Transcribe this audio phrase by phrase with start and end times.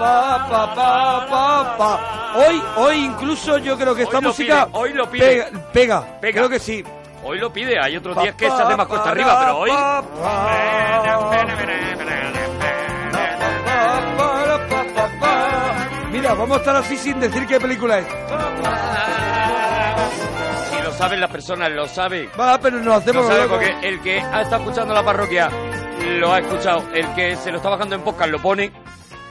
[0.00, 2.32] pa, pa, pa, pa, pa.
[2.36, 5.26] Hoy, hoy incluso yo creo que esta Hoy música pide, hoy lo pide.
[5.26, 6.38] pega, pega, Pega.
[6.38, 6.84] creo que sí.
[7.22, 9.70] Hoy lo pide, hay otros días que se hace más cuesta arriba, pero hoy...
[16.12, 18.06] Mira, vamos a estar así sin decir qué película es.
[20.70, 22.28] Si lo saben las personas, lo sabe.
[22.38, 25.48] Va, pero nos hacemos Lo sabe porque el que ha estado escuchando la parroquia
[26.18, 26.82] lo ha escuchado.
[26.92, 28.72] El que se lo está bajando en podcast lo pone.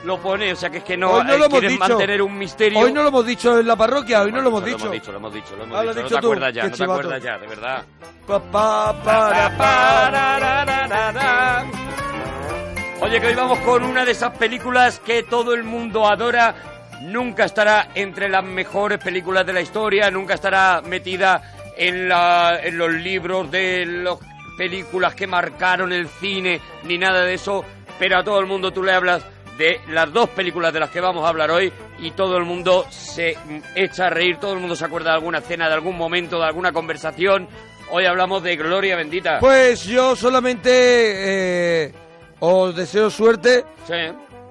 [0.06, 1.78] Lo pone, o sea que es que no, Hoy no eh, lo hemos dicho.
[1.78, 2.80] mantener un misterio.
[2.80, 4.80] Hoy no lo hemos dicho en la parroquia, hoy no lo hemos Lo dicho.
[4.86, 6.04] hemos dicho, lo hemos dicho, lo hemos Ah, lo has dicho.
[6.04, 7.84] No dicho te tú, acuerdas ya, no te acuerdas ya, de verdad.
[8.26, 11.66] Pa, pa, para, pa.
[13.02, 16.56] Oye, que hoy vamos con una de esas películas que todo el mundo adora.
[17.02, 21.42] Nunca estará entre las mejores películas de la historia, nunca estará metida
[21.78, 24.18] en, la- en los libros de las
[24.58, 27.64] películas que marcaron el cine, ni nada de eso.
[27.98, 29.24] Pero a todo el mundo tú le hablas
[29.60, 32.86] de las dos películas de las que vamos a hablar hoy y todo el mundo
[32.90, 33.38] se
[33.76, 36.46] echa a reír, todo el mundo se acuerda de alguna escena, de algún momento, de
[36.46, 37.48] alguna conversación.
[37.92, 39.40] Hoy hablamos de Gloria Bendita.
[39.40, 41.94] Pues yo solamente eh,
[42.40, 43.94] os deseo suerte Sí,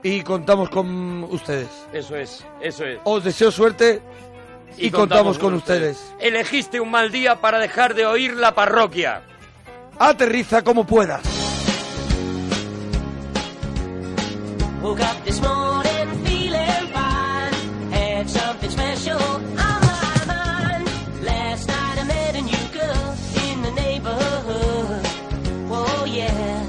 [0.03, 1.69] y contamos con ustedes.
[1.93, 2.99] eso es, eso es.
[3.05, 4.03] Os deseo suerte
[4.77, 6.15] y, contamos, con ustedes.
[6.21, 9.23] Elegiste un mal día para dejar de oír la parroquia.
[9.99, 11.38] Aterriza como puedas.
[14.89, 17.53] Woke up this morning feeling fine.
[17.93, 20.89] Had something special on my mind.
[21.23, 23.15] Last night I met a new girl
[23.51, 25.07] in the neighborhood.
[25.71, 26.67] Oh yeah.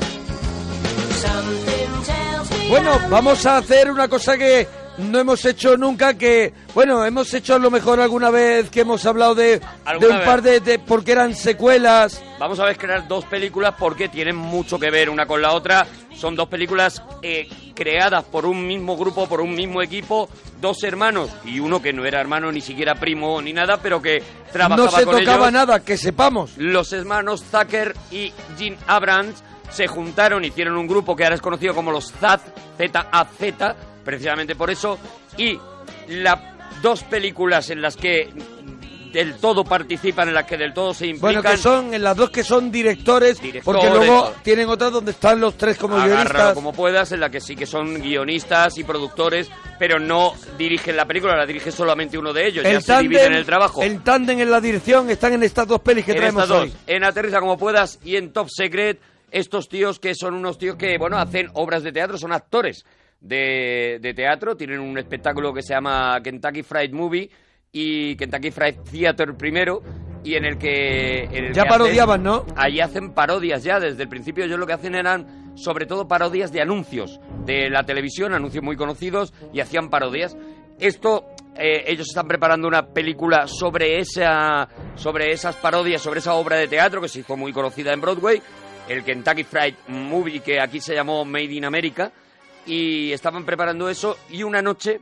[1.25, 4.67] Something tells me Bueno, vamos a hacer una cosa que
[4.99, 9.05] no hemos hecho nunca, que, bueno, hemos hecho a lo mejor alguna vez que hemos
[9.05, 10.25] hablado de, de ¿Alguna un vez?
[10.27, 12.21] par de, de- porque eran secuelas.
[12.39, 15.85] Vamos a ver crear dos películas porque tienen mucho que ver una con la otra.
[16.15, 20.29] Son dos películas eh, creadas por un mismo grupo, por un mismo equipo,
[20.59, 24.21] dos hermanos y uno que no era hermano ni siquiera primo ni nada, pero que
[24.51, 25.53] trabajaba No se con tocaba ellos.
[25.53, 26.57] nada, que sepamos.
[26.57, 29.41] Los hermanos Zucker y Gene Abrams
[29.71, 32.41] se juntaron, hicieron un grupo que ahora es conocido como los ZAZ,
[32.77, 34.97] Z-A-Z, precisamente por eso,
[35.37, 35.57] y
[36.07, 36.39] las
[36.81, 38.29] dos películas en las que
[39.11, 42.15] del todo participan, en las que del todo se implican, Bueno, que son en las
[42.15, 44.35] dos que son directores, Directores, porque luego todo.
[44.43, 46.53] tienen otras donde están los tres como agárralo guionistas.
[46.53, 49.49] como puedas, en la que sí que son guionistas y productores,
[49.79, 53.45] pero no dirigen la película, la dirige solamente uno de ellos, ya se dividen el
[53.45, 53.81] trabajo.
[53.81, 56.67] el tándem en la dirección están en estas dos pelis que en traemos estas dos,
[56.67, 56.73] hoy.
[56.85, 58.99] en Aterriza como puedas y en Top Secret,
[59.31, 62.85] estos tíos que son unos tíos que, bueno, hacen obras de teatro, son actores
[63.21, 67.29] de, de teatro, tienen un espectáculo que se llama Kentucky Fried Movie
[67.71, 69.81] y Kentucky Fried Theater primero,
[70.23, 71.23] y en el que...
[71.25, 72.45] en el Ya que parodiaban, hacen- ¿no?
[72.55, 76.51] Ahí hacen parodias ya, desde el principio ellos lo que hacen eran sobre todo parodias
[76.51, 80.35] de anuncios de la televisión, anuncios muy conocidos, y hacían parodias.
[80.79, 81.25] Esto,
[81.57, 86.67] eh, ellos están preparando una película sobre, esa, sobre esas parodias, sobre esa obra de
[86.69, 88.41] teatro que se hizo muy conocida en Broadway,
[88.87, 92.11] el Kentucky Fried Movie, que aquí se llamó Made in America,
[92.69, 95.01] y estaban preparando eso, y una noche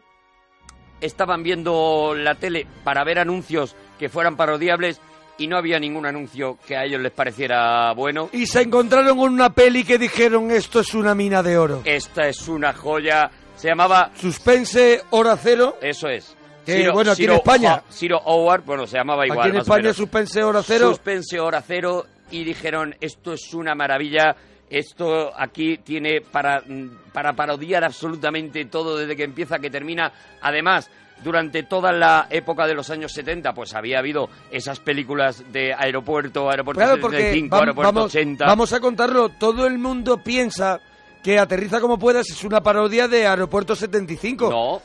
[1.01, 5.01] estaban viendo la tele para ver anuncios que fueran parodiables
[5.37, 8.29] y no había ningún anuncio que a ellos les pareciera bueno.
[8.31, 11.81] Y se encontraron con una peli que dijeron esto es una mina de oro.
[11.85, 13.29] Esta es una joya.
[13.55, 14.11] Se llamaba...
[14.15, 15.77] Suspense, hora cero.
[15.81, 16.35] Eso es.
[16.65, 17.83] Que, bueno, aquí en España.
[17.91, 19.41] Ciro Howard, bueno, se llamaba igual.
[19.41, 19.97] Aquí en más o España, menos.
[19.97, 20.89] suspense, hora cero.
[20.89, 24.35] Suspense hora cero y dijeron esto es una maravilla.
[24.69, 30.11] Esto aquí tiene para, mm, para parodiar absolutamente todo desde que empieza que termina.
[30.41, 30.89] Además,
[31.23, 36.49] durante toda la época de los años 70, pues había habido esas películas de aeropuerto,
[36.49, 38.45] aeropuerto Claro, porque 75, vam- aeropuerto vamos, 80.
[38.45, 39.29] vamos a contarlo.
[39.29, 40.79] Todo el mundo piensa
[41.23, 44.49] que Aterriza como puedas es una parodia de Aeropuerto 75.
[44.51, 44.81] No,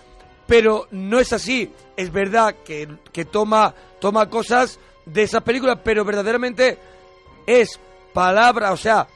[0.46, 1.70] Pero no es así.
[1.96, 6.78] Es verdad que, que toma, toma cosas de esas películas, pero verdaderamente
[7.46, 7.78] es
[8.14, 9.06] palabra, o sea,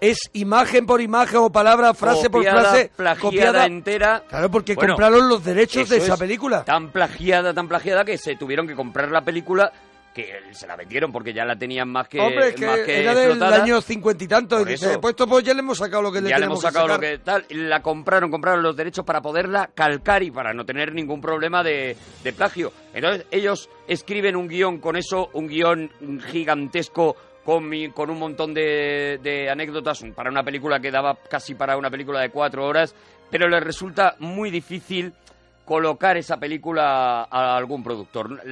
[0.00, 3.66] es imagen por imagen o palabra, frase por frase, plagiada copiada.
[3.66, 4.22] entera.
[4.28, 6.64] Claro, porque Bueno, compraron los derechos de esa es película.
[6.64, 9.72] Tan plagiada, tan plagiada que se tuvieron que comprar la película
[10.14, 12.98] que se la vendieron porque ya la tenían más que, Hombre, es que, más que
[13.00, 13.62] era del explotada.
[13.62, 14.60] año cincuenta y tanto.
[14.62, 16.60] Y dice, pues esto pues ya le hemos sacado lo que le ya le hemos
[16.60, 20.52] sacado que lo que tal, la compraron, compraron los derechos para poderla calcar y para
[20.52, 22.72] no tener ningún problema de, de plagio.
[22.92, 25.90] Entonces ellos escriben un guion con eso, un guion
[26.26, 27.14] gigantesco
[27.94, 32.20] con, un montón de, de anécdotas para una película que daba casi para una película
[32.20, 32.94] de cuatro horas,
[33.30, 35.12] pero les resulta muy difícil
[35.64, 38.42] colocar esa película a algún productor.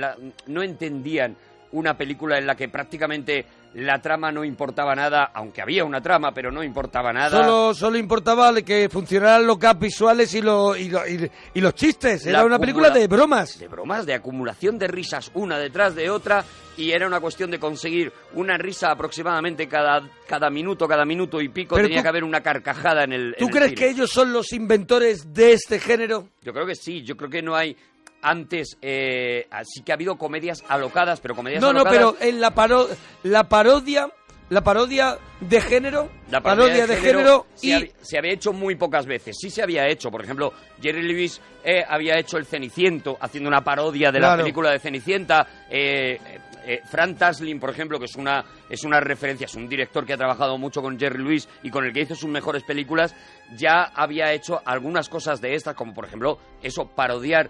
[0.46, 1.36] No entendían
[1.72, 6.32] una película en la que prácticamente la trama no importaba nada, aunque había una trama,
[6.32, 7.30] pero no importaba nada.
[7.30, 11.74] Solo, solo importaba que funcionaran los gaps visuales y, lo- y, lo- y- y los
[11.74, 12.24] chistes.
[12.26, 13.58] La Era una película de bromas.
[13.58, 16.44] de bromas, de acumulación de risas una detrás de otra
[16.76, 21.48] y era una cuestión de conseguir una risa aproximadamente cada, cada minuto, cada minuto y
[21.48, 24.10] pico Pero tenía tú- que haber una carcajada en el ¿Tú en crees que ellos
[24.10, 26.28] son los inventores de este género?
[26.42, 27.76] Yo creo que sí, yo creo que no hay
[28.22, 32.40] antes eh, sí que ha habido comedias alocadas, pero comedias No, no, alocadas pero en
[32.40, 32.88] la, paro-
[33.22, 34.10] la parodia,
[34.50, 39.06] la parodia de género, La parodia, de, género, se, y se había hecho muy pocas
[39.06, 39.36] veces.
[39.38, 40.10] Sí se había hecho.
[40.10, 44.70] Por ejemplo, Jerry Lewis eh, había hecho El Ceniciento, haciendo una parodia de la película
[44.70, 45.46] de Cenicienta.
[45.70, 46.18] Eh,
[46.66, 50.12] eh, Fran Taslin, por ejemplo, que es una, es una referencia, es un director que
[50.14, 53.14] ha trabajado mucho con Jerry Lewis y con el que hizo sus mejores películas,
[53.56, 57.48] ya había hecho algunas cosas de estas, como por ejemplo eso, parodiar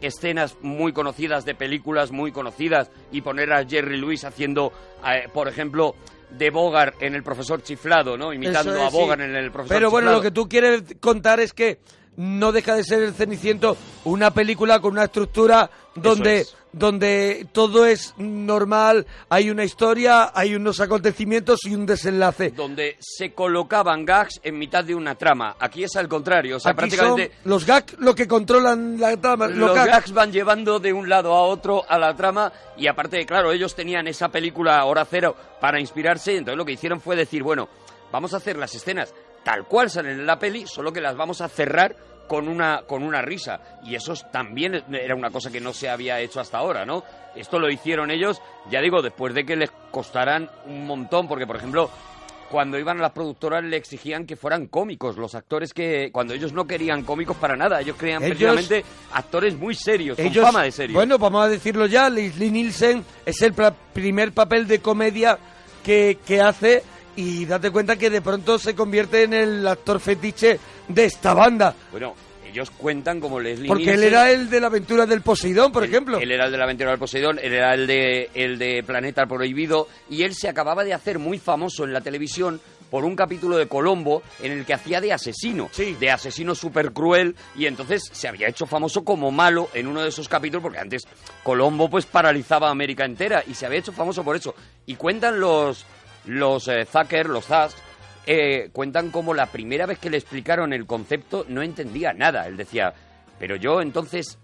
[0.00, 4.72] escenas muy conocidas de películas muy conocidas y poner a Jerry Lewis haciendo,
[5.06, 5.94] eh, por ejemplo,
[6.30, 8.32] de Bogart en El Profesor Chiflado, ¿no?
[8.32, 9.26] Imitando es, a Bogart sí.
[9.26, 11.80] en El Profesor Pero bueno, lo que tú quieres contar es que
[12.16, 16.56] no deja de ser el Ceniciento una película con una estructura donde, es.
[16.72, 22.50] donde todo es normal, hay una historia, hay unos acontecimientos y un desenlace.
[22.50, 25.56] Donde se colocaban gags en mitad de una trama.
[25.58, 27.32] Aquí es al contrario, o sea, Aquí prácticamente...
[27.42, 29.48] son los gags lo que controlan la trama.
[29.48, 29.90] Los, los gags.
[29.90, 33.74] gags van llevando de un lado a otro a la trama y aparte, claro, ellos
[33.74, 37.68] tenían esa película Hora Cero para inspirarse, entonces lo que hicieron fue decir, bueno,
[38.12, 39.12] vamos a hacer las escenas
[39.44, 41.96] tal cual salen en la peli, solo que las vamos a cerrar
[42.28, 43.60] con una, con una risa.
[43.84, 47.02] Y eso es- también era una cosa que no se había hecho hasta ahora, ¿no?
[47.34, 48.40] Esto lo hicieron ellos,
[48.70, 51.90] ya digo, después de que les costaran un montón, porque por ejemplo,
[52.48, 56.52] cuando iban a las productoras le exigían que fueran cómicos, los actores que, cuando ellos
[56.52, 60.64] no querían cómicos para nada, ellos querían Ellos- precisamente actores muy serios, Ellos- con fama
[60.64, 60.94] de serios.
[60.94, 63.54] Bueno, vamos a decirlo ya, Leslie Nielsen es el
[63.92, 65.38] primer papel de comedia
[65.84, 66.82] que, que hace
[67.16, 70.58] y date cuenta que de pronto se convierte en el actor fetiche
[70.88, 71.74] de esta banda.
[71.90, 72.14] Bueno,
[72.50, 75.90] ellos cuentan como Leslie Porque él era el de la aventura del Poseidón, por Él-
[75.90, 76.18] ejemplo.
[76.18, 79.26] Él era el de la aventura del Poseidón, él era el de, el de Planeta
[79.26, 82.60] Prohibido y él se acababa de hacer muy famoso en la televisión
[82.90, 85.96] por un capítulo de Colombo en el que hacía de asesino, Sí.
[86.00, 90.08] de asesino súper cruel y entonces se había hecho famoso como malo en uno de
[90.08, 91.02] esos capítulos porque antes
[91.44, 94.56] Colombo pues paralizaba a América entera y se había hecho famoso por eso.
[94.86, 95.86] Y cuentan los,
[96.26, 97.74] los eh, Zucker, los Zas,
[98.26, 102.46] eh, cuentan como la primera vez que le explicaron el concepto no entendía nada.
[102.46, 102.92] Él decía,
[103.38, 104.38] pero yo entonces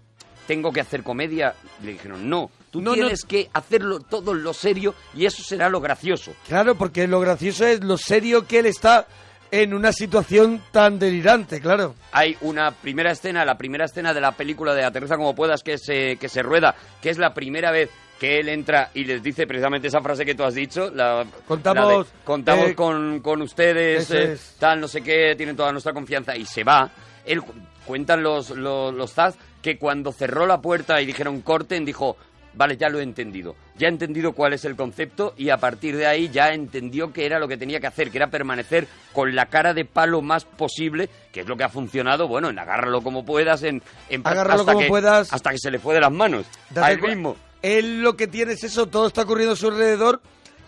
[0.47, 1.53] tengo que hacer comedia.
[1.83, 2.95] Le dijeron, no, tú No, no.
[2.95, 6.33] tienes que hacerlo todo en lo serio y eso será lo gracioso.
[6.47, 9.07] Claro, porque lo gracioso es lo serio que él está
[9.49, 11.95] en una situación tan delirante, claro.
[12.11, 15.77] Hay una primera escena, la primera escena de la película de Aterriza como puedas que
[15.77, 19.45] se, que se rueda, que es la primera vez que él entra y les dice
[19.45, 20.89] precisamente esa frase que tú has dicho.
[20.93, 24.55] La, Contamos, la de, contamos eh, con, con ustedes, eh, es.
[24.59, 26.89] tal, no sé qué, tienen toda nuestra confianza y se va.
[27.25, 27.53] Él cu-
[27.85, 32.15] cuentan los, los, los Zaz que cuando cerró la puerta y dijeron corten, dijo,
[32.53, 33.55] vale, ya lo he entendido.
[33.77, 37.25] Ya he entendido cuál es el concepto y a partir de ahí ya entendió que
[37.25, 40.45] era lo que tenía que hacer, que era permanecer con la cara de palo más
[40.45, 44.61] posible, que es lo que ha funcionado, bueno, en agárralo como puedas, en, en Agárralo
[44.61, 45.31] hasta como que- puedas.
[45.31, 46.45] hasta que se le fue de las manos.
[46.71, 47.35] Date a él cua- mismo.
[47.61, 50.21] Él lo que tiene es eso, todo está ocurriendo a su alrededor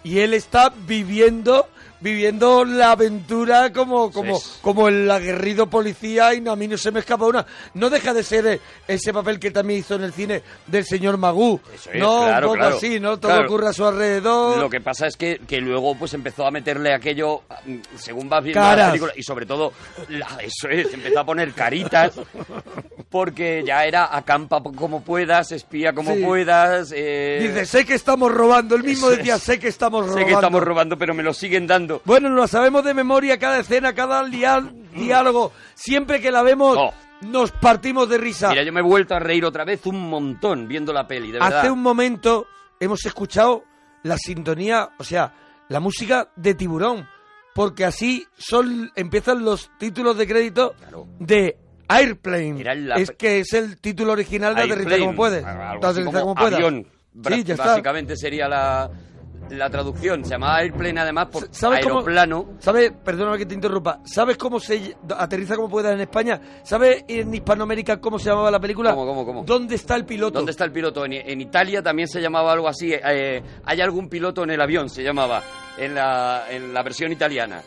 [0.03, 1.67] y él está viviendo
[2.01, 4.49] viviendo la aventura como como Sí.
[4.61, 7.45] como el aguerrido policía y no, a mí no se me escapa una.
[7.73, 11.17] No deja de ser eh, ese papel que también hizo en el cine del señor
[11.17, 11.59] Magú.
[11.73, 12.77] Eso es, no, claro, un poco claro.
[12.77, 13.17] así, ¿no?
[13.19, 13.47] Todo Claro.
[13.47, 14.57] ocurre a su alrededor.
[14.59, 18.43] Lo que pasa es que, que luego pues empezó a meterle aquello, mm, según vas
[18.43, 18.77] viendo Caras.
[18.77, 19.73] la película, y sobre todo,
[20.09, 22.13] la- eso es, empezó a poner caritas,
[23.09, 26.21] porque ya era acampa como puedas, espía como Sí.
[26.23, 26.93] puedas.
[26.95, 28.75] eh, Dice, sé que estamos robando.
[28.75, 29.43] Él mismo Eso decía, es.
[29.43, 30.27] sé que estamos sé robando.
[30.27, 31.88] que estamos robando, pero me lo siguen dando.
[32.05, 35.51] Bueno, lo sabemos de memoria cada escena, cada diálogo.
[35.75, 36.93] Siempre que la vemos, Oh.
[37.21, 38.49] nos partimos de risa.
[38.49, 41.39] Mira, yo me he vuelto a reír otra vez un montón viendo la peli, de
[41.39, 41.59] verdad.
[41.59, 42.47] Hace un momento
[42.79, 43.63] hemos escuchado
[44.03, 45.33] la sintonía, o sea,
[45.67, 47.07] la música de Tiburón,
[47.53, 51.07] porque así son empiezan los títulos de crédito Claro.
[51.19, 52.63] de Airplane.
[52.63, 55.43] La- Es que es el título original de Aterriza Airplane, como puedes.
[55.45, 56.35] Aterriza como.
[56.35, 57.65] Bra- Sí, ya está.
[57.65, 58.89] Básicamente sería la,
[59.49, 60.23] la traducción.
[60.23, 62.45] Se llamaba Airplane además por ¿Sabes cómo- aeroplano.
[62.59, 62.91] ¿Sabes?
[63.03, 63.99] Perdóname que te interrumpa.
[64.05, 66.39] ¿Sabes cómo se aterriza como puedas en España?
[66.63, 68.91] ¿Sabes en Hispanoamérica cómo se llamaba la película?
[68.91, 69.43] ¿Cómo, cómo, cómo?
[69.43, 70.39] ¿Dónde está el piloto?
[70.39, 71.05] ¿Dónde está el piloto?
[71.05, 72.91] En, en Italia también se llamaba algo así.
[72.93, 75.41] eh, hay algún piloto en el avión, se llamaba,
[75.77, 77.61] en la, en la versión italiana.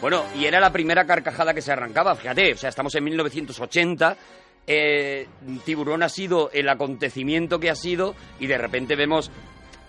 [0.00, 4.16] Bueno, y era la primera carcajada que se arrancaba, fíjate, o sea, estamos en 1980.
[4.66, 5.26] eh,
[5.64, 9.30] Tiburón ha sido el acontecimiento que ha sido y de repente vemos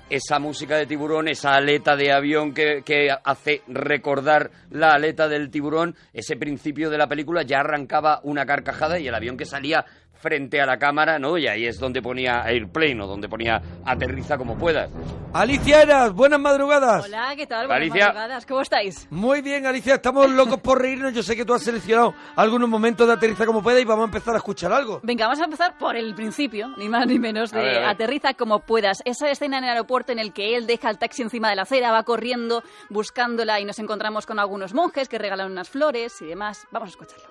[0.09, 5.49] esa música de tiburón, esa aleta de avión que, que hace recordar la aleta del
[5.49, 9.85] tiburón, ese principio de la película ya arrancaba una carcajada y el avión que salía
[10.23, 11.37] frente a la cámara, ¿no?
[11.37, 14.89] Y ahí es donde ponía Airplane o donde ponía aterriza como puedas.
[15.33, 17.03] Alicia Eras, buenas madrugadas.
[17.05, 17.67] Hola, ¿qué tal?
[17.67, 18.05] Buenas Alicia.
[18.07, 19.05] madrugadas, ¿cómo estáis?
[19.09, 21.13] Muy bien, Alicia, estamos locos por reírnos.
[21.13, 24.05] Yo sé que tú has seleccionado algunos momentos de aterriza como pueda y vamos a
[24.05, 25.01] empezar a escuchar algo.
[25.03, 27.79] Venga, vamos a empezar por el principio, ni más ni menos, de A ver, a
[27.81, 27.89] ver.
[27.89, 29.01] Aterriza como puedas.
[29.03, 31.63] Esa escena en el aeropuerto en el que él deja el taxi encima de la
[31.63, 36.27] acera, va corriendo buscándola y nos encontramos con algunos monjes que regalan unas flores y
[36.27, 36.65] demás.
[36.71, 37.25] Vamos a escucharlo.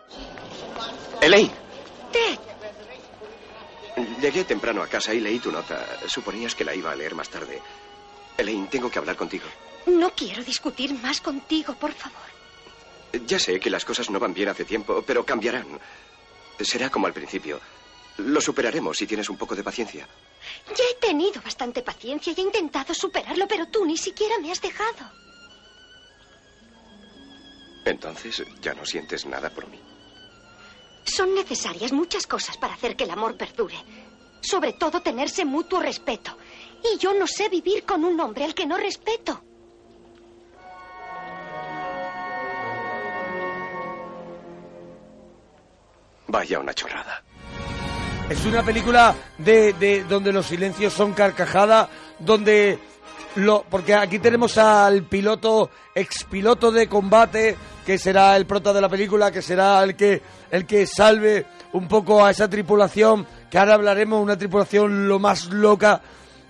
[1.22, 1.50] Elaine.
[4.20, 5.86] Llegué temprano a casa y leí tu nota.
[6.08, 7.60] Suponías que la iba a leer más tarde.
[8.38, 9.44] Elaine, tengo que hablar contigo.
[9.86, 12.20] No quiero discutir más contigo, por favor.
[13.26, 15.78] Ya sé que las cosas no van bien hace tiempo, pero cambiarán.
[16.60, 17.60] Será como al principio.
[18.18, 20.06] Lo superaremos si tienes un poco de paciencia.
[20.68, 24.60] Ya he tenido bastante paciencia y he intentado superarlo, pero tú ni siquiera me has
[24.60, 25.10] dejado.
[27.84, 29.80] Entonces, ¿ya no sientes nada por mí?
[31.04, 33.76] Son necesarias muchas cosas para hacer que el amor perdure.
[34.40, 36.36] Sobre todo tenerse mutuo respeto.
[36.94, 39.42] Y yo no sé vivir con un hombre al que no respeto.
[46.28, 47.22] Vaya una chorrada.
[48.30, 52.78] Es una película de, de donde los silencios son carcajada, donde
[53.36, 58.88] lo porque aquí tenemos al piloto expiloto de combate que será el prota de la
[58.88, 63.74] película, que será el que el que salve un poco a esa tripulación, que ahora
[63.74, 66.00] hablaremos una tripulación lo más loca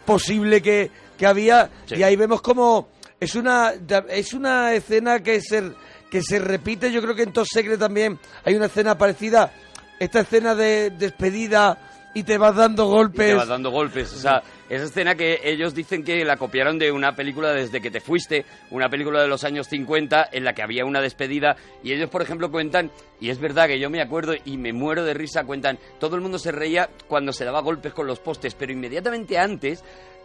[0.04, 1.96] posible que, que había Sí.
[1.96, 2.88] y ahí vemos como
[3.20, 3.72] es una
[4.08, 5.72] es una escena que se
[6.10, 9.50] que se repite, yo creo que en Top Secret también hay una escena parecida,
[9.98, 11.78] esta escena de despedida
[12.14, 13.26] y te vas dando Y golpes.
[13.26, 14.12] te vas dando golpes.
[14.12, 17.90] O sea, esa escena que ellos dicen que la copiaron de una película desde que
[17.90, 21.92] te fuiste, una película de los años 50 en la que había una despedida y
[21.92, 22.90] ellos, por ejemplo, cuentan,
[23.20, 26.22] y es verdad que yo me acuerdo y me muero de risa, cuentan, todo el
[26.22, 29.82] mundo se reía cuando se daba golpes con los postes, pero inmediatamente antes...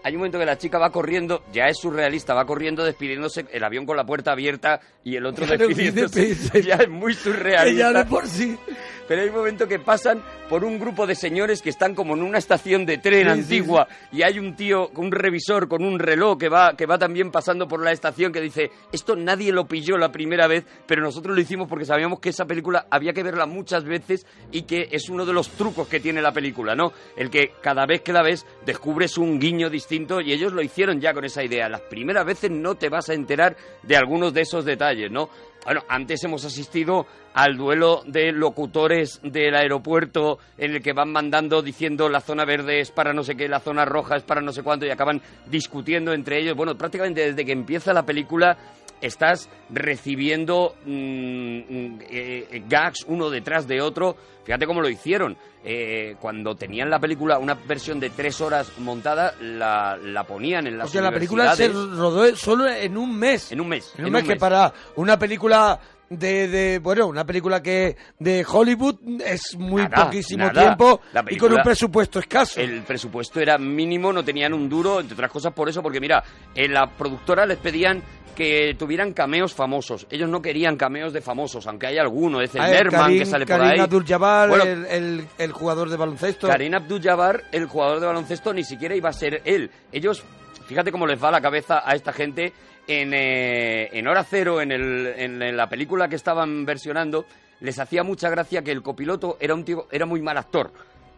[0.08, 3.62] Hay un momento que la chica va corriendo, ya es surrealista, va corriendo despidiéndose, el
[3.62, 6.62] avión con la puerta abierta y el otro Claro, despidiéndose.
[6.64, 7.90] ya es muy surrealista.
[7.90, 8.58] Ella de por sí.
[9.06, 12.24] Pero hay un momento que pasan por un grupo de señores que están como en
[12.24, 15.98] una estación de tren Sí, sí, antigua y hay un tío, un revisor con un
[15.98, 19.66] reloj que va, que va también pasando por la estación que dice, esto nadie lo
[19.66, 23.24] pilló la primera vez, pero nosotros lo hicimos porque sabíamos que esa película había que
[23.24, 26.92] verla muchas veces y que es uno de los trucos que tiene la película, ¿no?
[27.16, 31.00] El que cada vez que la ves descubres un guiño distinto y ellos lo hicieron
[31.00, 31.68] ya con esa idea.
[31.70, 35.30] Las primeras veces no te vas a enterar de algunos de esos detalles, ¿no?
[35.66, 41.62] Bueno, antes hemos asistido al duelo de locutores del aeropuerto en el que van mandando
[41.62, 44.54] diciendo la zona verde es para no sé qué, la zona roja es para no
[44.54, 46.56] sé cuánto y acaban discutiendo entre ellos.
[46.56, 48.58] Bueno, prácticamente desde que empieza la película
[49.02, 54.16] estás recibiendo mm, mm, eh, eh, gags uno detrás de otro.
[54.44, 55.38] Fíjate cómo lo hicieron.
[55.64, 60.78] Eh, cuando tenían la película, una versión de tres horas montada, la, la ponían en
[60.78, 63.52] las Porque la película se rodó solo en un mes.
[63.52, 63.94] En un mes.
[63.98, 65.78] En un mes, que para una película
[66.10, 70.62] de, de bueno, una película que de Hollywood es muy Nada, poquísimo nada.
[70.62, 72.62] tiempo y con un presupuesto escaso.
[72.62, 76.24] El presupuesto era mínimo, no tenían un duro, entre otras cosas por eso, porque mira,
[76.56, 78.02] en la productora les pedían
[78.38, 80.06] que tuvieran cameos famosos.
[80.12, 82.70] Ellos no querían cameos de famosos, aunque hay alguno, es el Ah,
[83.10, 83.80] que sale por Karim ahí.
[83.80, 86.48] Abdul-Jabbar, Bueno, el, el- el jugador de baloncesto.
[86.48, 89.72] Karim Abdul-Jabbar, el jugador de baloncesto, ni siquiera iba a ser él.
[89.92, 90.24] Ellos,
[90.68, 92.54] fíjate cómo les va la cabeza a esta gente
[92.88, 97.26] en, eh, en Hora Cero, en, el- en la película que estaban versionando,
[97.62, 100.72] les hacía mucha gracia que el copiloto era un tío, era muy mal actor.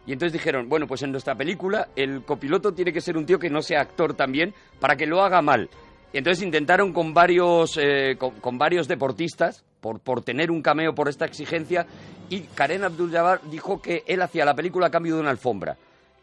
[0.06, 3.38] Y entonces dijeron, bueno, pues en nuestra película el copiloto tiene que ser un tío
[3.38, 5.68] que no sea actor también para que lo haga mal.
[6.12, 10.94] Y entonces intentaron con varios, eh, con, con varios deportistas, por, por tener un cameo
[10.94, 11.86] por esta exigencia,
[12.28, 15.76] y Karen Abdul-Jabbar dijo que él hacía la película a cambio de una alfombra.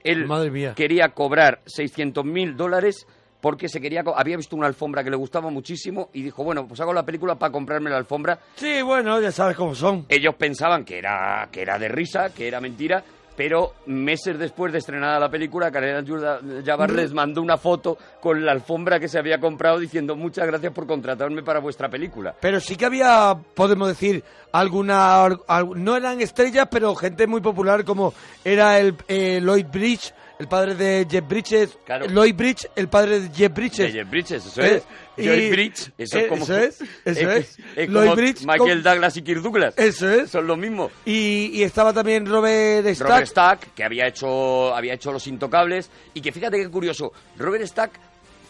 [0.04, 0.74] Él Madre mía.
[0.76, 3.08] quería cobrar 600 mil dólares
[3.42, 6.80] porque se quería había visto una alfombra que le gustaba muchísimo y dijo, bueno, pues
[6.82, 8.40] hago la película para comprarme la alfombra.
[8.56, 10.06] Sí, bueno, ya sabes cómo son.
[10.10, 13.04] Ellos pensaban que era, que era de risa, que era mentira,
[13.38, 18.52] pero meses después de estrenada la película, Karen Abdul-Jabbar les mandó una foto con la
[18.52, 22.36] alfombra que se había comprado diciendo muchas gracias por contratarme para vuestra película.
[22.42, 25.24] Pero sí que había, podemos decir, alguna...
[25.24, 25.40] al-
[25.76, 28.14] no eran estrellas, pero gente muy popular como
[28.44, 31.78] era el eh, Lloyd Bridge, el padre de Jeff Bridges.
[31.86, 32.06] Claro.
[32.08, 33.78] Lloyd Bridge, el padre de Jeff Bridges.
[33.78, 34.84] De Jeff Bridges, eso Eh, es.
[35.18, 36.44] y- Joy Bridge, eso eh, es como...
[36.44, 37.58] eso es, eso es.
[37.76, 39.74] es Lloyd como Michael Douglas y Kirk Douglas.
[39.78, 40.30] Eso es.
[40.30, 40.92] Son lo mismo.
[41.06, 43.08] Y, y estaba también Robert Stack.
[43.10, 47.66] Robert Stack, que había hecho, había hecho Los Intocables, y que fíjate qué curioso, Robert
[47.66, 47.92] Stack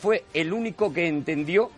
[0.02, 1.72] fue el único que entendió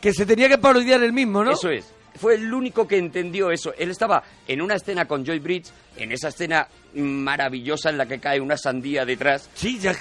[0.00, 1.52] Que se tenía que parodiar el mismo, ¿no?
[1.52, 1.84] Eso es.
[2.16, 3.72] Fue el único que entendió eso.
[3.78, 8.18] Él estaba en una escena con Joy Bridge, en esa escena maravillosa en la que
[8.20, 9.48] cae una sandía detrás.
[9.54, 9.94] Sí, ya.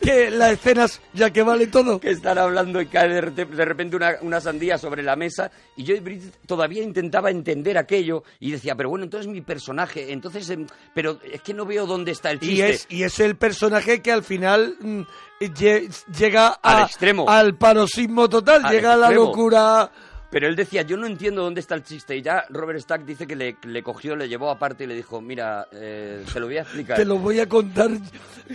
[0.00, 1.98] que las escenas, ya que vale todo.
[2.00, 3.20] Que están hablando y cae de,
[3.64, 5.50] repente una, una sandía sobre la mesa.
[5.76, 10.48] Y Joy Bridge todavía intentaba entender aquello y decía, pero bueno, entonces mi personaje, entonces.
[10.50, 12.70] em, pero es que no veo dónde está el Y chiste.
[12.70, 15.00] es, y es el personaje que al final mm,
[15.40, 17.28] lle- llega Al extremo.
[17.28, 19.90] al paroxismo total, Al llega a la locura.
[20.30, 22.16] Pero él decía, yo no entiendo dónde está el chiste.
[22.16, 25.20] Y ya Robert Stack dice que le, le cogió, le llevó aparte y le dijo,
[25.20, 26.96] mira, eh, te lo voy a explicar.
[26.96, 27.90] Te lo voy a contar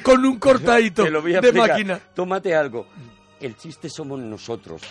[0.04, 1.04] con un cortadito
[1.42, 2.00] de máquina.
[2.14, 2.88] Tómate algo.
[3.42, 4.82] El chiste somos nosotros.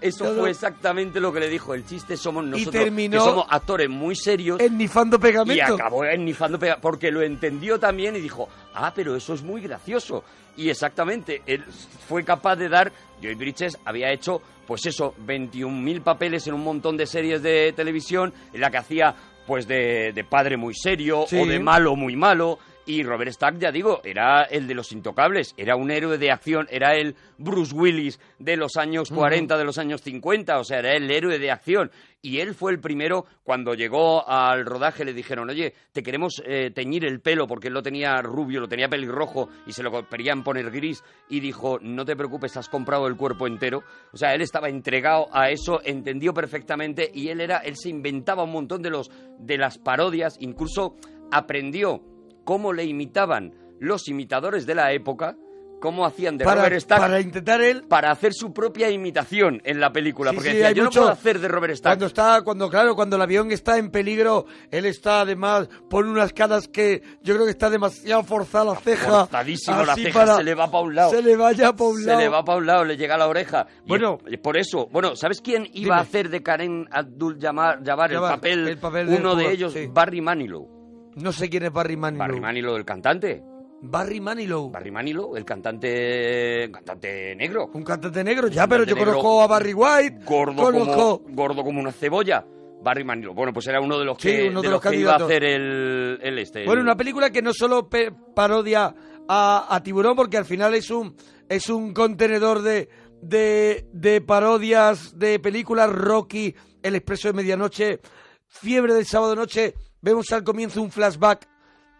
[0.00, 0.40] Eso claro.
[0.40, 1.74] fue exactamente lo que le dijo.
[1.74, 2.72] El chiste somos nosotros.
[2.84, 4.58] terminó que somos actores muy serios.
[4.60, 5.74] Ennifando Y pegamento.
[5.74, 10.24] acabó ennifando pega- porque lo entendió también y dijo, ah, pero eso es muy gracioso.
[10.56, 11.64] Y exactamente, él
[12.08, 16.96] fue capaz de dar, Joy Bridges había hecho, pues eso, 21.000 papeles en un montón
[16.96, 19.14] de series de televisión, en la que hacía,
[19.46, 21.36] pues, de, de padre muy serio Sí.
[21.38, 22.58] o de malo muy malo.
[22.86, 26.66] Y Robert Stack, ya digo, era el de los intocables, era un héroe de acción,
[26.70, 30.92] era el Bruce Willis de los años 40, de los años 50, o sea, era
[30.92, 31.90] el héroe de acción.
[32.20, 36.70] Y él fue el primero, cuando llegó al rodaje, le dijeron, oye, te queremos eh,
[36.74, 40.42] teñir el pelo, porque él lo tenía rubio, lo tenía pelirrojo, y se lo querían
[40.42, 43.82] poner gris, y dijo, no te preocupes, has comprado el cuerpo entero.
[44.12, 48.44] O sea, él estaba entregado a eso, entendió perfectamente, y él era, él se inventaba
[48.44, 50.96] un montón de los, de las parodias, incluso
[51.30, 52.13] aprendió
[52.44, 55.36] cómo le imitaban los imitadores de la época,
[55.80, 57.82] cómo hacían de para, Robert Stack para intentar él.
[57.86, 60.30] para hacer su propia imitación en la película.
[60.30, 61.90] Sí, porque sí, decía, yo mucho- no puedo hacer de Robert Stack.
[61.92, 66.32] Cuando está, cuando claro, cuando el avión está en peligro, él está además pone unas
[66.32, 69.26] caras que yo creo que está demasiado forzada la ceja.
[69.26, 71.10] Forzadísimo, la ceja para- se le va pa' un lado.
[71.10, 72.20] Se le vaya para un Se lado.
[72.20, 73.66] le va para un lado, le llega a la oreja.
[73.84, 74.18] Y Bueno.
[74.26, 75.94] es- por eso, bueno, ¿sabes quién iba Dime.
[75.96, 79.72] a hacer de Karen Abdul Jabbar, Jabbar, el, papel, el papel uno de jugador, ellos,
[79.74, 79.86] sí.
[79.92, 80.83] Barry Manilow.
[81.16, 82.26] No sé quién es Barry Manilow.
[82.26, 83.42] Barry Manilow, el cantante.
[83.82, 84.70] Barry Manilow.
[84.70, 87.70] Barry Manilow, el cantante, cantante negro.
[87.74, 90.20] Un cantante negro, ya, pero yo negro conozco a Barry White.
[90.24, 91.22] Gordo conozco.
[91.22, 92.44] como, gordo como una cebolla.
[92.82, 93.34] Barry Manilow.
[93.34, 95.12] Bueno, pues era uno de los Sí, que, uno de de los los que iba
[95.12, 96.60] a hacer el, el este.
[96.60, 97.88] el- Bueno, una película que no solo
[98.34, 98.94] parodia
[99.28, 101.14] a, a Tiburón, porque al final es un,
[101.48, 102.88] es un contenedor de,
[103.22, 108.00] de, de parodias de películas, Rocky, El Expreso de Medianoche,
[108.48, 109.74] Fiebre del Sábado Noche.
[110.04, 111.48] Vemos al comienzo un flashback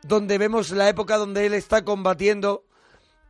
[0.02, 2.64] donde vemos la época donde él está combatiendo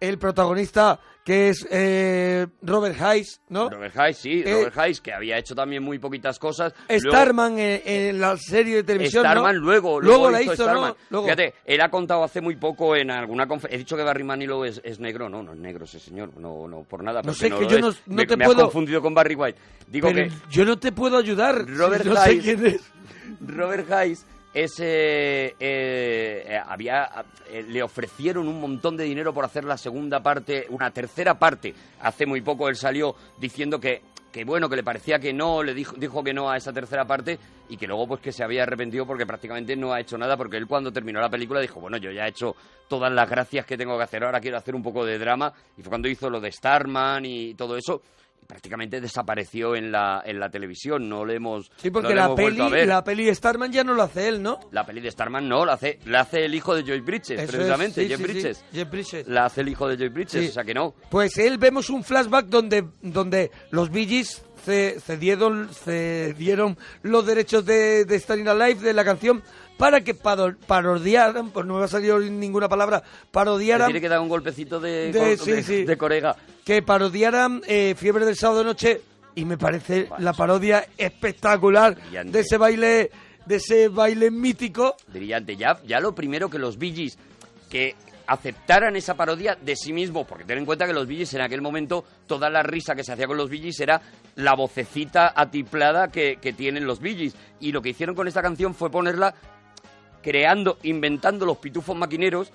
[0.00, 3.70] el protagonista que es eh, Robert Hayes, ¿no?
[3.70, 6.74] Robert Hayes, sí, Eh, Robert Hayes, que había hecho también muy poquitas cosas.
[6.88, 9.30] Luego- Starman en, en la serie de televisión, ¿no?
[9.30, 10.90] Starman luego, luego la hizo Starman.
[10.90, 10.96] ¿no?
[11.08, 11.26] Luego.
[11.26, 13.76] Fíjate, él ha contado hace muy poco en alguna conferencia.
[13.76, 16.66] He dicho que Barry Manilow es, es negro, no, no es negro ese señor, no,
[16.66, 17.22] no por nada.
[17.22, 19.58] No sé, no que yo no- no me, te me puedo- confundido con Barry White.
[19.86, 21.64] Digo Pero que yo no te puedo ayudar.
[21.66, 22.80] Robert si no sé Hayes- quién es.
[23.40, 27.10] Robert Hayes es, eh, eh, eh, había,
[27.50, 31.74] eh, le ofrecieron un montón de dinero por hacer la segunda parte, una tercera parte.
[32.00, 35.74] Hace muy poco él salió diciendo que, que bueno, que le parecía que no, le
[35.74, 37.36] dijo, dijo que no a esa tercera parte
[37.68, 40.56] y que luego pues que se había arrepentido porque prácticamente no ha hecho nada porque
[40.56, 42.54] él cuando terminó la película dijo, bueno, yo ya he hecho
[42.88, 45.82] todas las gracias que tengo que hacer, ahora quiero hacer un poco de drama y
[45.82, 48.02] fue cuando hizo lo de Starman y todo eso.
[48.46, 52.24] Prácticamente desapareció en la, en la televisión, no le hemos Sí, porque no le la
[52.26, 52.88] hemos vuelto a peli, ver.
[52.88, 54.60] la peli Starman ya no lo hace él, ¿no?
[54.70, 57.42] La peli de Starman no, la hace, la hace el hijo de Joy Bridges, Eso
[57.42, 58.64] es, precisamente, sí, Jeff sí, sí, Bridges.
[58.72, 59.28] Jeff Bridges.
[59.28, 60.94] La hace el hijo de Joy Bridges, o sea que no.
[61.10, 67.64] Pues él vemos un flashback donde, donde los Bee Gees ce- cedieron, cedieron los derechos
[67.64, 69.42] de, de Staring Alive, de la canción,
[69.76, 74.20] para que parodiaran, pues no me va a salir ninguna palabra, parodiaran, tiene que dar
[74.20, 75.84] un golpecito de, De- cor- sí, de, sí.
[75.84, 76.36] de corega.
[76.64, 79.00] que parodiaran eh, Fiebre del Sábado de Noche,
[79.34, 82.32] y me parece la parodia espectacular Brillante.
[82.32, 83.10] de ese baile,
[83.46, 84.94] de ese baile mítico.
[85.08, 85.56] Brillante.
[85.56, 87.18] Ya, ya lo primero que los Gees,
[87.68, 87.96] que
[88.26, 91.60] aceptaran esa parodia de sí mismos, porque ten en cuenta que los Gees en aquel
[91.60, 94.00] momento, toda la risa que se hacía con los Gees era
[94.36, 97.36] la vocecita atiplada que, que tienen los Gees.
[97.60, 99.34] Y lo que hicieron con esta canción fue ponerla
[100.24, 102.50] creando, inventando los pitufos maquineros,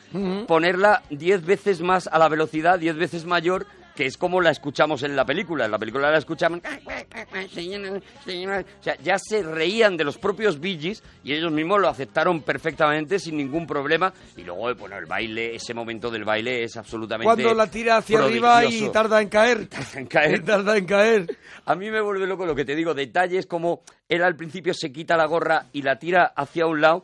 [0.47, 3.67] ponerla 10 veces más a la velocidad, 10 veces mayor,
[3.99, 5.65] que es como la escuchamos en la película.
[5.65, 6.61] En la película la escuchaban...
[6.63, 13.19] O sea, ya se reían de los propios Gees y ellos mismos lo aceptaron perfectamente,
[13.19, 14.13] sin ningún problema.
[14.37, 18.19] Y luego, bueno, el baile, ese momento del baile es absolutamente Cuando la tira hacia
[18.19, 19.67] arriba y tarda en caer.
[19.95, 20.43] en caer.
[20.45, 21.37] Tarda en caer.
[21.65, 24.93] A mí me vuelve loco lo que te digo, detalles como él al principio se
[24.93, 27.03] quita la gorra y la tira hacia un lado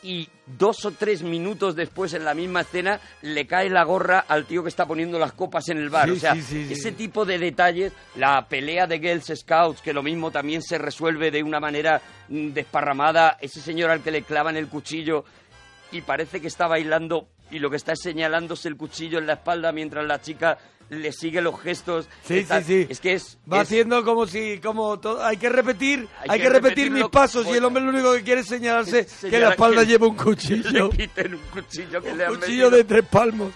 [0.00, 4.46] y dos o tres minutos después en la misma escena le cae la gorra al
[4.46, 6.08] tío que está poniendo las copas en el bar.
[6.08, 6.72] Sí, o sea, sí, sí, sí.
[6.72, 11.30] ese tipo de detalles, la pelea de Girls Scouts, que lo mismo también se resuelve
[11.30, 15.24] de una manera mm, desparramada, ese señor al que le clavan el cuchillo
[15.92, 19.34] y parece que está bailando y lo que está es señalándose el cuchillo en la
[19.34, 22.08] espalda mientras la chica le sigue los gestos.
[22.24, 22.86] Sí, Está- sí, sí.
[22.88, 23.38] Es que es...
[23.50, 26.90] Va es- haciendo como si, como todo, hay que repetir, hay, Hay que, que repetir
[26.92, 29.80] mis pasos y el hombre lo único que quiere es señalarse que señalar la espalda
[29.82, 32.70] que- lleva un Le cuchillo, quiten un cuchillo que le han un cuchillo metido.
[32.70, 33.52] de tres palmos.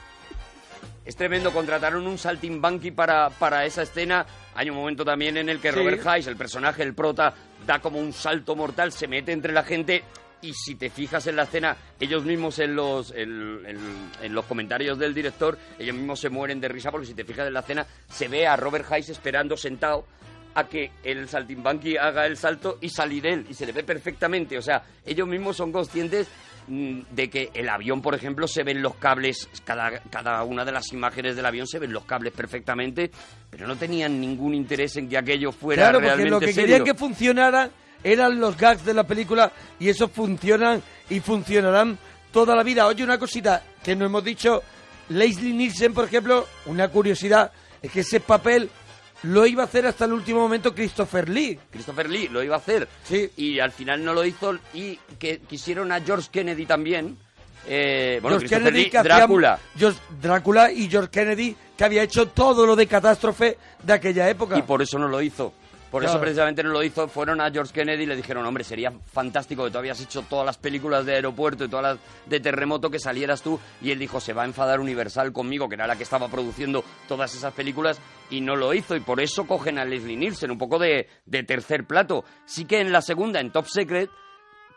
[1.04, 4.24] Es tremendo, contrataron un saltimbanqui para, para esa escena.
[4.54, 5.78] Hay un momento también en el que Sí.
[5.78, 7.34] Robert Hayes, el personaje, el prota,
[7.66, 10.04] da como un salto mortal, se mete entre la gente
[10.42, 14.44] y si te fijas en la escena, ellos mismos en los, en, en- en los
[14.46, 17.60] comentarios del director, ellos mismos se mueren de risa porque si te fijas en la
[17.60, 20.06] escena, se ve a Robert Hayes esperando sentado
[20.54, 24.58] a que el saltimbanqui haga el salto y salir él y se le ve perfectamente.
[24.58, 26.26] O sea, ellos mismos son conscientes
[26.66, 30.72] mm, de que el avión, por ejemplo, se ven los cables, cada, cada una de
[30.72, 33.12] las imágenes del avión se ven los cables perfectamente,
[33.48, 36.62] pero no tenían ningún interés en que aquello fuera Claro, porque realmente lo que serio.
[36.62, 37.70] querían que funcionara
[38.04, 41.98] eran los gags de la película y esos funcionan y funcionarán
[42.32, 42.86] toda la vida.
[42.86, 44.62] Oye, una cosita que no hemos dicho,
[45.08, 48.70] Leslie Nielsen, por ejemplo, una curiosidad, es que ese papel
[49.24, 51.58] lo iba a hacer hasta el último momento Christopher Lee.
[51.70, 53.30] Christopher Lee lo iba a hacer Sí.
[53.36, 57.18] y al final no lo hizo y que quisieron a George Kennedy también.
[57.66, 59.58] Eh, bueno, George Christopher Lee, que Drácula.
[59.76, 64.56] George- Drácula y George Kennedy, que había hecho todo lo de catástrofe de aquella época.
[64.58, 65.52] Y por eso no lo hizo.
[65.90, 66.14] Por Claro.
[66.14, 67.08] eso precisamente no lo hizo.
[67.08, 70.46] Fueron a George Kennedy y le dijeron, hombre, sería fantástico que tú habías hecho todas
[70.46, 73.58] las películas de aeropuerto y todas las de terremoto que salieras tú.
[73.82, 76.84] Y él dijo, se va a enfadar Universal conmigo, que era la que estaba produciendo
[77.08, 78.00] todas esas películas,
[78.30, 78.94] y no lo hizo.
[78.94, 82.24] Y por eso cogen a Leslie Nielsen, un poco de, de tercer plato.
[82.44, 84.08] Sí que en la segunda, en Top Secret,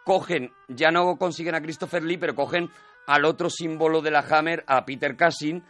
[0.04, 2.69] cogen, ya no consiguen a Christopher Lee, pero cogen
[3.06, 5.63] al otro símbolo de la Hammer, a Peter Cushing,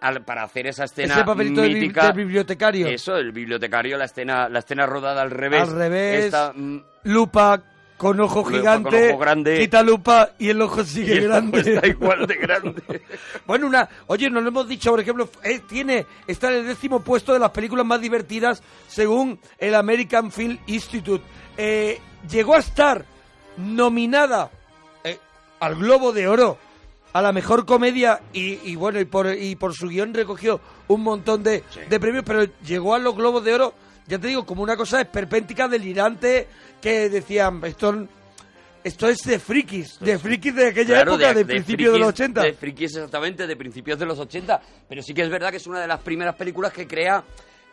[0.00, 2.06] al- para hacer esa escena Ese papelito mítica.
[2.08, 2.88] de bibliotecario.
[2.88, 5.62] Eso, el bibliotecario, la escena, la escena rodada al revés.
[5.62, 6.24] Al revés.
[6.26, 7.62] Esta, mm, Lupa
[7.96, 9.58] con ojo gigante, con ojo grande.
[9.58, 11.60] quita lupa y el ojo y sigue ojo grande.
[11.74, 12.82] está igual de grande.
[13.46, 17.00] Bueno, una, oye, nos lo hemos dicho, por ejemplo, eh, tiene, está en el décimo
[17.00, 21.22] puesto de las películas más divertidas según el American Film Institute.
[21.58, 21.98] Eh,
[22.30, 23.04] llegó a estar
[23.56, 24.50] nominada
[25.04, 25.18] eh,
[25.60, 26.58] al Globo de Oro
[27.12, 31.02] a la mejor comedia y, y bueno, y por, y por su guion recogió un
[31.02, 31.80] montón de, Sí.
[31.88, 33.74] de premios, pero llegó a los Globos de Oro,
[34.06, 36.46] ya te digo, como una cosa esperpéntica, delirante,
[36.80, 38.06] que decían, esto,
[38.82, 42.12] esto es de frikis, de frikis de aquella Claro, época, de, principios de los frikis-
[42.14, 42.42] 80.
[42.42, 44.60] De frikis exactamente, de principios de los 80.
[44.88, 47.22] Pero sí que es verdad que es una de las primeras películas que crea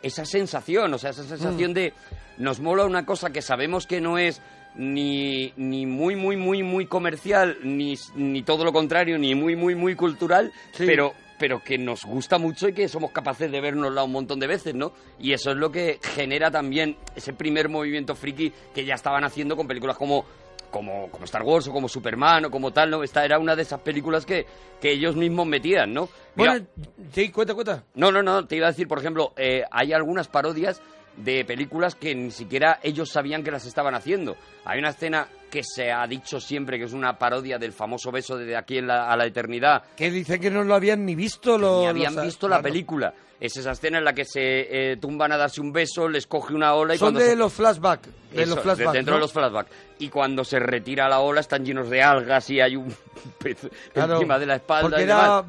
[0.02, 1.28] esa sensación, o sea, esa Mm.
[1.28, 1.93] sensación de
[2.38, 4.41] nos mola una cosa que sabemos que no es
[4.78, 9.76] ni, ni muy, muy, muy, muy comercial, ni, ni todo lo contrario, ni muy, muy,
[9.76, 10.86] muy cultural, Sí.
[10.86, 14.48] pero pero que nos gusta mucho y que somos capaces de vernosla un montón de
[14.48, 14.92] veces, ¿no?
[15.20, 19.56] Y eso es lo que genera también ese primer movimiento friki que ya estaban haciendo
[19.56, 20.26] con películas como
[20.72, 23.04] como, como Star Wars o como Superman o como tal, ¿no?
[23.04, 24.46] Esta era una de esas películas que,
[24.82, 26.10] que ellos mismos metían, ¿no?
[26.36, 26.66] Mira, Bueno,
[27.13, 27.84] sí, cuenta, cuenta.
[27.94, 30.82] no, no, no, te iba a decir, por ejemplo, eh, hay algunas parodias
[31.18, 34.36] de películas que ni siquiera ellos sabían que las estaban haciendo.
[34.66, 38.38] Hay una escena que se ha dicho siempre que es una parodia del famoso beso
[38.38, 41.58] de aquí en la- a la eternidad, Que dicen que no lo habían ni visto.
[41.58, 43.14] Lo, ni habían los- visto la película.
[43.40, 46.56] Es esa escena en la que se eh, tumban a darse un beso, les coge
[46.56, 48.10] una ola y Son cuando de se- los flashbacks.
[48.34, 48.94] De Eso, los flashbacks.
[48.94, 49.18] dentro ¿no?
[49.18, 49.72] de los flashbacks.
[50.00, 52.94] Y cuando se retira la ola están llenos de algas y hay un
[53.40, 55.44] pez Claro, encima de la espalda Porque y era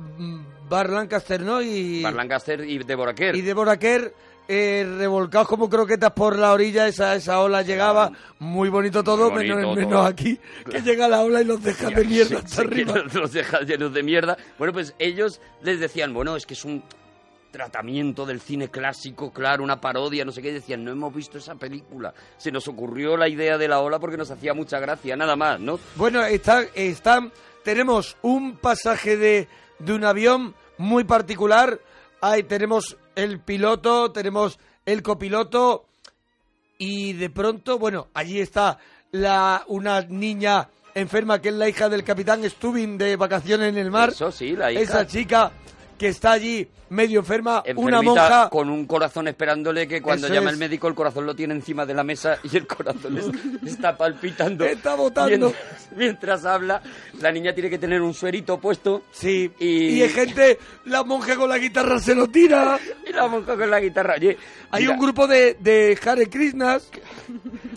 [0.68, 1.62] Bar Lancaster, ¿no?
[1.62, 3.34] Y, Bar Lancaster y Deborah Kerr.
[3.34, 4.12] y Deborah Kerr
[4.48, 8.10] eh, revolcados como croquetas por la orilla, esa, esa ola llegaba.
[8.38, 12.04] Muy bonito todo, bonito menos, menos aquí, que llega la ola y los deja de
[12.04, 12.94] mierda hasta sí, arriba.
[13.12, 14.36] los- deja llenos de mierda.
[14.58, 16.82] Bueno, pues ellos les decían, bueno, es que es un
[17.50, 20.52] tratamiento del cine clásico, claro, una parodia, no sé qué.
[20.52, 22.12] Decían, no hemos visto esa película.
[22.36, 25.58] Se nos ocurrió la idea de la ola porque nos hacía mucha gracia, nada más,
[25.60, 25.78] ¿no?
[25.96, 27.26] Bueno, está, está,
[27.64, 31.80] tenemos un pasaje de, de un avión muy particular.
[32.20, 35.86] Ahí tenemos el piloto, tenemos el copiloto
[36.78, 38.78] y de pronto, bueno, allí está
[39.10, 43.90] la una niña enferma que es la hija del capitán Stubing de vacaciones en el
[43.90, 44.10] mar.
[44.10, 44.80] Eso sí, la hija.
[44.82, 45.50] Esa chica
[45.98, 50.34] que está allí medio enferma, una Enfermita monja con un corazón esperándole que cuando Eso
[50.34, 50.54] llama es.
[50.54, 53.94] el médico el corazón lo tiene encima de la mesa y el corazón es- está
[53.96, 54.64] palpitando.
[54.64, 55.48] Está botando.
[55.48, 56.80] Mientras, mientras habla,
[57.20, 61.36] la niña tiene que tener un suerito puesto Sí, Y- y hay gente, la monja
[61.36, 62.78] con la guitarra se lo tira.
[63.06, 64.14] y la monja con la guitarra.
[64.16, 64.38] Oye,
[64.70, 66.88] Hay mira, un grupo de, de Hare Krishnas.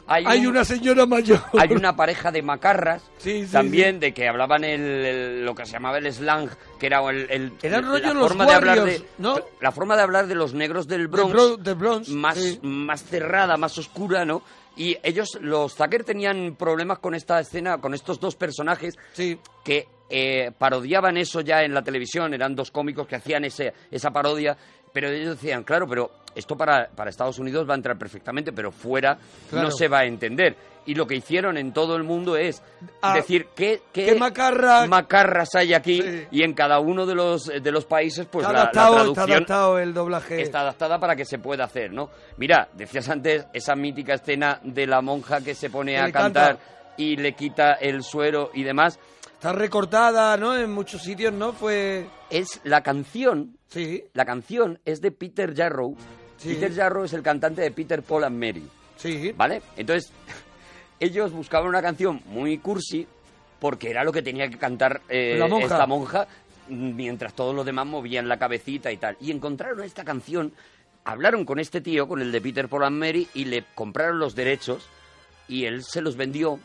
[0.07, 1.41] Hay, Hay un- una señora mayor.
[1.59, 5.65] hay una pareja de macarras Sí, sí, también de que hablaban el, el- lo que
[5.65, 8.75] se llamaba el slang que era el, el- Era la rollo los forma de hablar
[8.77, 9.35] de Warriors, ¿no?
[9.61, 12.59] la forma de hablar de los negros del Del Bronx, Bro- del Bronx, más sí.
[12.63, 14.41] más cerrada más oscura no
[14.75, 19.37] y ellos los Zucker tenían problemas con esta escena con estos dos personajes Sí.
[19.63, 24.11] que eh, parodiaban eso ya en la televisión, eran dos cómicos que hacían ese, esa
[24.11, 24.57] parodia,
[24.91, 28.71] pero ellos decían, claro, pero esto para, para Estados Unidos va a entrar perfectamente, pero
[28.73, 29.17] fuera
[29.49, 29.67] Claro.
[29.69, 30.57] no se va a entender.
[30.85, 32.63] Y lo que hicieron en todo el mundo es
[33.01, 36.27] Ah, decir qué, qué, ¿qué macarra- macarras hay aquí Sí.
[36.31, 39.03] y en cada uno de los, de los países pues está, la, la adaptado, está
[39.13, 40.41] traducción adaptado el doblaje.
[40.41, 42.09] está adaptada para que se pueda hacer, ¿no?
[42.37, 46.93] Mira, decías antes esa mítica escena de la monja que se pone a cantar canta.
[46.97, 48.99] y le quita el suero y demás.
[49.33, 50.55] Está recortada, ¿no?
[50.57, 51.53] En muchos sitios, ¿no?
[51.53, 52.05] Fue...
[52.29, 55.95] Es la canción Sí, La canción es de Peter Jarrow.
[56.37, 56.55] Sí.
[56.55, 58.67] Peter Jarrow es el cantante de Peter, Paul and Mary,
[58.97, 59.31] sí.
[59.37, 59.61] ¿vale?
[59.77, 60.11] Entonces,
[61.01, 63.05] ellos buscaban una canción muy cursi
[63.59, 65.65] porque era lo que tenía que cantar eh, La monja.
[65.67, 66.27] esta monja
[66.69, 69.17] mientras todos los demás movían la cabecita y tal.
[69.19, 70.53] Y encontraron esta canción,
[71.03, 74.35] hablaron con este tío, con el de Peter, Paul and Mary, y le compraron los
[74.35, 74.87] derechos
[75.47, 76.59] y él se los vendió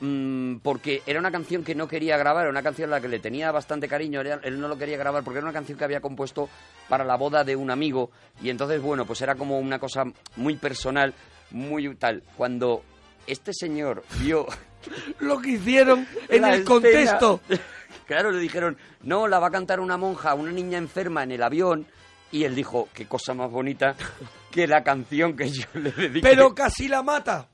[0.00, 3.08] mm, porque era una canción que no quería grabar, era una canción a la que
[3.08, 5.84] le tenía bastante cariño, era- él no lo quería grabar porque era una canción que
[5.84, 6.48] había compuesto
[6.88, 8.10] para la boda de un amigo
[8.42, 10.04] y entonces, bueno, pues era como una cosa
[10.36, 11.12] muy personal,
[11.50, 12.22] muy tal.
[12.36, 12.82] Cuando
[13.26, 14.46] este señor vio
[15.20, 17.40] Lo que hicieron en el escena- contexto.
[18.06, 21.42] claro, le dijeron, no, la va a cantar una monja, una niña enferma en el
[21.42, 21.86] avión.
[22.32, 23.94] Y él dijo, qué cosa más bonita
[24.50, 26.28] que la canción que yo le dediqué.
[26.28, 27.46] Pero casi la mata.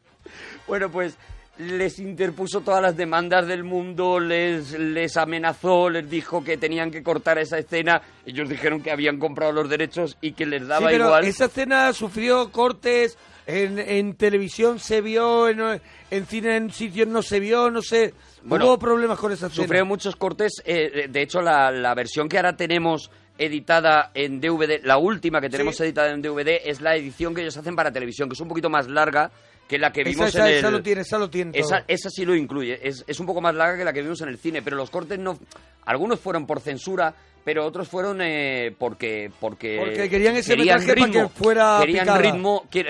[0.67, 1.17] Bueno, pues
[1.59, 7.03] les interpuso todas las demandas del mundo, les, les amenazó, les dijo que tenían que
[7.03, 8.01] cortar esa escena.
[8.25, 11.25] Ellos dijeron que habían comprado los derechos y que les Sí, daba pero igual.
[11.25, 15.81] esa escena sufrió cortes, en, en televisión se vio, en,
[16.11, 18.15] en cine en sitios no se vio, no sé.
[18.45, 19.49] Bueno, Hubo problemas con esa.
[19.49, 20.63] Sufrió muchos cortes.
[20.65, 25.49] eh, de hecho, la, la versión que ahora tenemos editada en DVD, la última que
[25.49, 25.85] tenemos Sí.
[25.85, 28.69] editada en DVD, es la edición que ellos hacen para televisión, que es un poquito
[28.69, 29.31] más larga
[29.69, 30.59] que la que Esa, vimos esa, en el...
[30.59, 31.51] esa lo tiene, esa lo tiene.
[31.55, 32.79] Esa, esa sí lo incluye.
[32.87, 34.91] Es, es un poco más larga que la que vimos en el cine, pero los
[34.91, 35.39] cortes no.
[35.85, 39.77] Algunos fueron por censura, pero otros fueron eh, porque, porque.
[39.79, 42.19] Porque querían ese metraje para que fuera Querían picada.
[42.19, 42.65] ritmo.
[42.71, 42.81] que,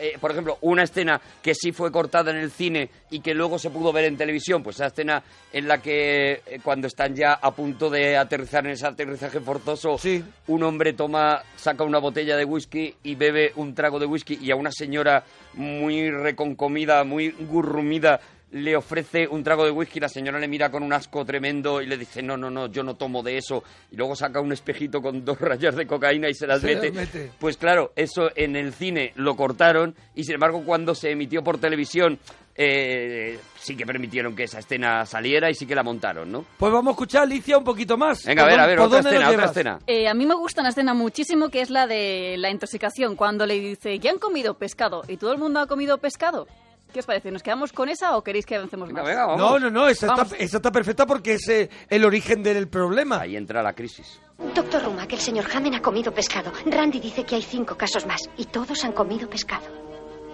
[0.00, 3.58] eh, por ejemplo, una escena que sí fue cortada en el cine y que luego
[3.58, 7.34] se pudo ver en televisión, pues esa escena en la que eh, cuando están ya
[7.34, 10.24] a punto de aterrizar en ese aterrizaje forzoso, Sí.
[10.46, 14.50] un hombre toma, saca una botella de whisky y bebe un trago de whisky y
[14.50, 20.38] a una señora muy reconcomida, muy gurrumida, le ofrece un trago de whisky, la señora
[20.38, 23.22] le mira con un asco tremendo y le dice, no, no, no, yo no tomo
[23.22, 23.62] de eso.
[23.90, 26.90] Y luego saca un espejito con dos rayas de cocaína y se las Se mete.
[26.90, 27.30] mete.
[27.38, 31.58] Pues claro, eso en el cine lo cortaron y sin embargo cuando se emitió por
[31.58, 32.18] televisión
[32.60, 36.44] eh, sí que permitieron que esa escena saliera y sí que la montaron, ¿no?
[36.56, 38.24] Pues vamos a escuchar, Alicia, un poquito más.
[38.24, 39.78] Venga, a ¿Por ver, a ver, otra escena, otra escena.
[39.86, 43.46] Eh, a mí me gusta una escena muchísimo que es la de la intoxicación, cuando
[43.46, 45.02] le dice, ¿ya han comido pescado?
[45.06, 46.48] ¿Y todo el mundo ha comido pescado?
[46.92, 47.30] ¿Qué os parece?
[47.30, 49.10] ¿Nos quedamos con esa o queréis que avancemos Venga, más?
[49.10, 49.36] venga.
[49.36, 50.34] No, no, no, esa está, Vamos.
[50.38, 53.20] esa está perfecta porque es eh, el origen del problema.
[53.20, 54.20] Ahí entra la crisis.
[54.54, 56.50] Doctor Ruma, que el señor Hammond ha comido pescado.
[56.64, 59.66] Randy dice que hay cinco casos más y todos han comido pescado.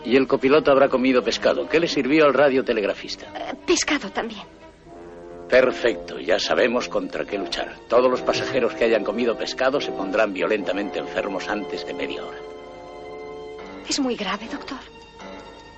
[0.05, 1.67] Y el copiloto habrá comido pescado.
[1.69, 3.27] ¿Qué le sirvió al radiotelegrafista?
[3.35, 4.43] Eh, pescado también.
[5.49, 7.77] Perfecto, ya sabemos contra qué luchar.
[7.89, 12.39] Todos los pasajeros que hayan comido pescado se pondrán violentamente enfermos antes de media hora.
[13.89, 14.79] Es muy grave, doctor.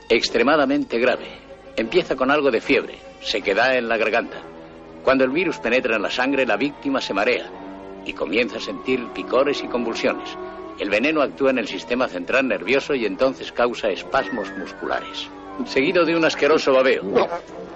[0.09, 1.27] Extremadamente grave.
[1.75, 4.37] Empieza con algo de fiebre, se queda en la garganta.
[5.03, 7.51] Cuando el virus penetra en la sangre, la víctima se marea
[8.05, 10.29] y comienza a sentir picores y convulsiones.
[10.79, 15.29] El veneno actúa en el sistema central nervioso y entonces causa espasmos musculares,
[15.65, 17.03] seguido de un asqueroso babeo.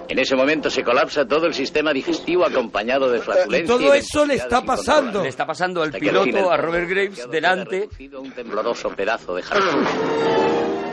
[0.07, 3.63] En ese momento se colapsa todo el sistema digestivo acompañado de flatulencia.
[3.63, 5.23] Y todo eso le está pasando.
[5.23, 10.90] Le está pasando al piloto, a Robert Graves, delante, un tembloroso pedazo de jarrón.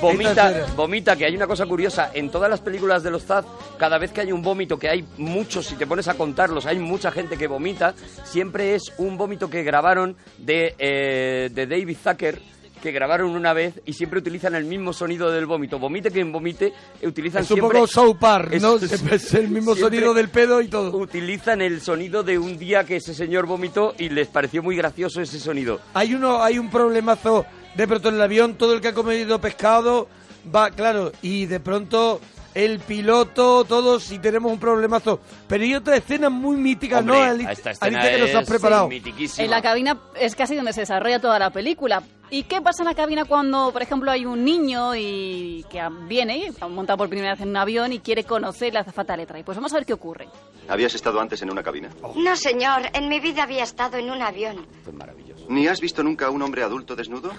[0.00, 3.44] Vomita, es- vomita, que hay una cosa curiosa, en todas las películas de los Zaz,
[3.78, 6.78] cada vez que hay un vómito, que hay muchos, si te pones a contarlos, hay
[6.78, 12.40] mucha gente que vomita, siempre es un vómito que grabaron de, eh, de David Zucker,
[12.82, 15.78] que grabaron una vez y siempre utilizan el mismo sonido del vómito.
[15.78, 17.78] Vomite quien vomite, utilizan Es un siempre...
[17.80, 18.76] poco South Park, ¿no?
[18.80, 20.96] Es- Es el mismo sonido del pedo y todo.
[20.96, 25.20] Utilizan el sonido de un día que ese señor vomitó y les pareció muy gracioso
[25.22, 25.80] ese sonido.
[25.94, 29.40] Hay uno, hay un problemazo de pronto en el avión, todo el que ha comido
[29.40, 30.08] pescado
[30.54, 32.20] va, claro, y de pronto
[32.54, 35.20] el piloto, todos, y tenemos un problemazo.
[35.46, 38.42] Pero hay otra escena muy mítica, Hombre, ¿no, Ali- esta escena Alicia, que nos has
[38.44, 38.88] es preparado?
[38.90, 42.02] En la cabina es casi donde se desarrolla toda la película.
[42.30, 46.50] ¿Y qué pasa en la cabina cuando, por ejemplo, hay un niño y que viene,
[46.68, 49.44] monta por primera vez en un avión y quiere conocer la azafata le trae?
[49.44, 50.26] Pues vamos a ver qué ocurre.
[50.66, 51.90] ¿Habías estado antes en una cabina?
[52.16, 52.82] No, señor.
[52.94, 54.66] En mi vida había estado en un avión.
[54.78, 55.44] Esto es maravilloso.
[55.50, 57.30] ¿Ni has visto nunca a un hombre adulto desnudo?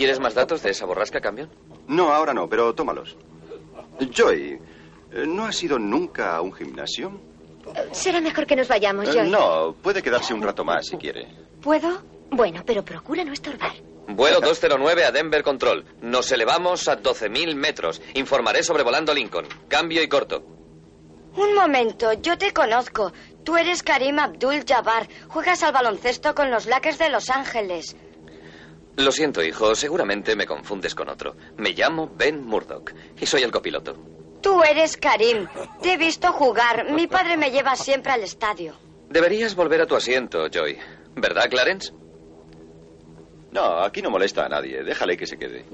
[0.00, 1.50] ¿Quieres más datos de esa borrasca, Cambion?
[1.86, 3.18] No, ahora no, pero tómalos.
[4.10, 4.58] Joy,
[5.12, 7.20] eh, ¿no has ido nunca a un gimnasio?
[7.92, 9.28] Será mejor que nos vayamos, Eh, Joy.
[9.30, 11.28] no, puede quedarse un rato más si quiere.
[11.60, 12.00] ¿Puedo?
[12.30, 13.72] Bueno, pero procura no estorbar.
[14.08, 15.84] Vuelo 209 a Denver Control.
[16.00, 18.00] Nos elevamos a 12.000 metros.
[18.14, 19.44] Informaré sobre volando Lincoln.
[19.68, 20.42] Cambio y corto.
[21.36, 23.12] Un momento, yo te conozco.
[23.44, 25.08] Tú eres Karim Abdul Jabbar.
[25.28, 27.96] Juegas al baloncesto con los Lakers de Los Ángeles.
[28.96, 29.74] Lo siento, hijo.
[29.74, 31.36] Seguramente me confundes con otro.
[31.56, 33.96] Me llamo Ben Murdoch y soy el copiloto.
[34.42, 35.46] Tú eres Karim.
[35.82, 36.90] Te he visto jugar.
[36.92, 38.74] Mi padre me lleva siempre al estadio.
[39.08, 40.78] Deberías volver a tu asiento, Joy.
[41.16, 41.92] ¿Verdad, Clarence?
[43.52, 44.82] No, aquí no molesta a nadie.
[44.84, 45.64] Déjale que se quede.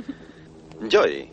[0.88, 1.30] Joy,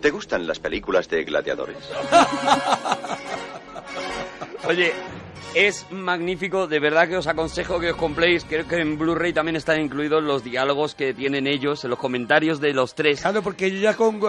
[0.00, 1.76] ¿te gustan las películas de gladiadores?
[4.68, 4.92] Oye,
[5.54, 8.44] es magnífico, de verdad que os aconsejo que os compréis.
[8.44, 12.60] Creo que en Blu-ray también están incluidos los diálogos que tienen ellos, en los comentarios
[12.60, 13.20] de los tres.
[13.20, 14.20] Claro, porque yo ya con,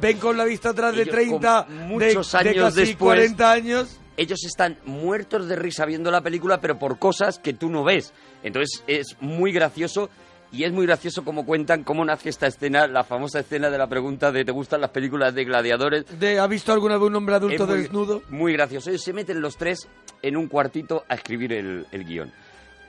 [0.00, 3.16] ven con la vista atrás de Ellos 30, con de- muchos de, años casi después.
[3.18, 3.98] 40 años.
[4.14, 8.12] Ellos están muertos de risa viendo la película, pero por cosas que tú no ves.
[8.42, 10.10] Entonces es muy gracioso
[10.52, 13.86] y es muy gracioso como cuentan cómo nace esta escena, la famosa escena de la
[13.88, 16.04] pregunta de ¿te gustan las películas de gladiadores?
[16.20, 18.22] De, ¿Ha visto alguna vez un hombre adulto muy- desnudo?
[18.28, 18.90] Muy gracioso.
[18.90, 19.88] Ellos se meten los tres
[20.20, 22.30] en un cuartito a escribir el, el guion.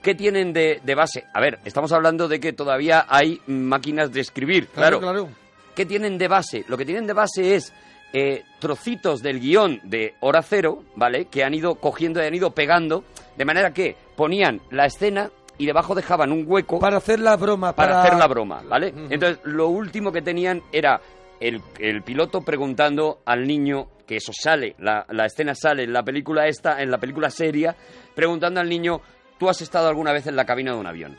[0.02, 1.24] ¿Qué tienen de, de base?
[1.34, 5.24] A ver, estamos hablando de que todavía hay máquinas de escribir, Claro, claro.
[5.26, 5.36] claro.
[5.76, 6.66] ¿Qué tienen de base?
[6.68, 7.72] Lo que tienen de base es
[8.12, 11.26] eh, trocitos del guion de Hora Cero, ¿vale?
[11.26, 13.04] Que han ido cogiendo y han ido pegando,
[13.38, 17.74] de manera que ponían la escena y debajo dejaban un hueco Para hacer la broma.
[17.76, 18.94] para, Para, hacer la broma, ¿vale?
[19.10, 21.00] Entonces, lo último que tenían era
[21.40, 26.04] el, el piloto preguntando al niño, que eso sale, la, la escena sale en la
[26.04, 27.76] película esta, en la película seria,
[28.16, 29.00] preguntando al niño,
[29.38, 31.18] ¿tú has estado alguna vez en la cabina de un avión?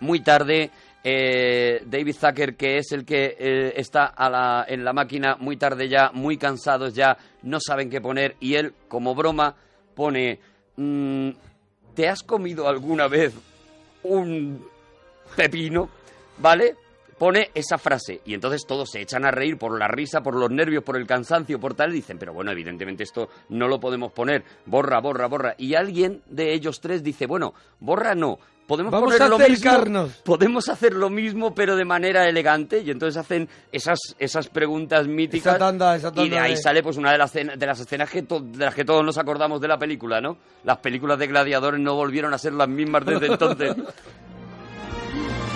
[0.00, 0.70] Muy tarde,
[1.04, 5.56] eh, David Zucker, que es el que eh, está a la- en la máquina, muy
[5.56, 9.54] tarde ya, muy cansados ya, no saben qué poner, y él, como broma,
[9.94, 10.38] pone,
[10.76, 11.30] mm,
[11.94, 13.32] ¿te has comido alguna vez
[14.02, 14.64] un
[15.36, 15.88] pepino?
[16.38, 16.76] ¿Vale?
[17.20, 20.50] Pone esa frase y entonces todos se echan a reír por la risa, por los
[20.50, 24.10] nervios, por el cansancio, por tal, y dicen, pero bueno, evidentemente esto no lo podemos
[24.12, 25.54] poner, borra, borra, borra.
[25.58, 29.70] Y alguien de ellos tres dice, bueno, borra no, podemos Vamos poner a lo mismo,
[30.24, 35.56] podemos hacer lo mismo pero de manera elegante y entonces hacen esas esas preguntas míticas
[35.56, 38.08] Esa tanda, esa y tanda de ahí sale pues una de las de las escenas
[38.08, 40.38] que to- de las que todos nos acordamos de la película, ¿no?
[40.64, 43.74] Las películas de gladiadores no volvieron a ser las mismas desde entonces.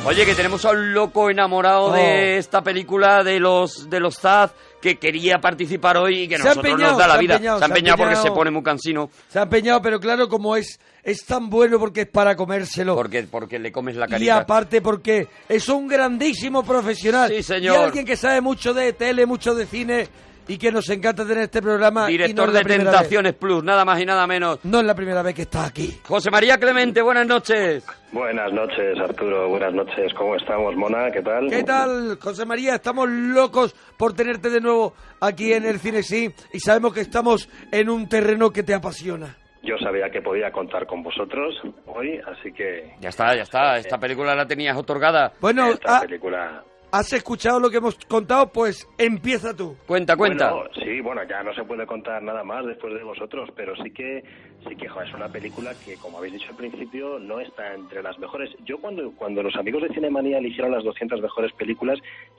[0.06, 1.92] Oye, que tenemos a un loco enamorado Oh.
[1.92, 6.42] de esta película de los de los Zaz que quería participar hoy y que Se
[6.44, 7.34] nosotros empeñado, nos da la se vida.
[7.36, 9.08] empeñado, se ha empeñado porque se pone muy cansino.
[9.28, 12.94] Se ha empeñado, pero claro, como es, es tan bueno porque es para comérselo.
[12.94, 14.36] Porque, porque le comes la Y carita.
[14.38, 17.30] aparte porque es un grandísimo profesional.
[17.30, 17.76] Sí, señor.
[17.76, 20.08] Y alguien que sabe mucho de tele, mucho de cine
[20.48, 22.10] y que nos encanta tener este programa.
[22.10, 24.64] y no Director de Tentaciones Plus, nada más y nada menos.
[24.64, 25.98] No es la primera vez que está aquí.
[26.06, 27.84] José María Clemente, buenas noches.
[28.12, 29.48] Buenas noches, Arturo.
[29.48, 30.12] Buenas noches.
[30.16, 31.10] ¿Cómo estamos, Mona?
[31.10, 31.48] ¿Qué tal?
[31.48, 32.76] ¿Qué tal, José María?
[32.76, 37.48] Estamos locos por tenerte de nuevo aquí en el Cine Sí y sabemos que estamos
[37.72, 39.36] en un terreno que te apasiona.
[39.62, 41.54] Yo sabía que podía contar con vosotros
[41.86, 43.78] hoy, así que Ya está, ya está.
[43.78, 45.32] Esta película la tenías otorgada.
[45.40, 46.62] Bueno, esta ah, película...
[46.94, 48.52] ¿has escuchado lo que hemos contado?
[48.52, 49.74] Pues empieza tú.
[49.84, 50.52] Cuenta, cuenta.
[50.52, 53.90] Bueno, sí, bueno, ya no se puede contar nada más después de vosotros, pero sí
[53.90, 54.22] que,
[54.68, 58.00] sí que joder, es una película que, como habéis dicho al principio, no está entre
[58.00, 58.50] las mejores.
[58.64, 61.98] Yo cuando, cuando los amigos de Cinemanía eligieron las 200 mejores películas,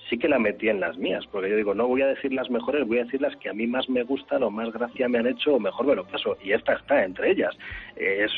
[0.10, 2.50] sí que la metí en las mías, porque yo digo, no voy a decir las
[2.50, 5.18] mejores, voy a decir las que a mí más me gustan o más gracia me
[5.18, 6.38] han hecho o mejor me lo paso.
[6.42, 7.54] Y esta está entre ellas.
[7.98, 8.32] Es,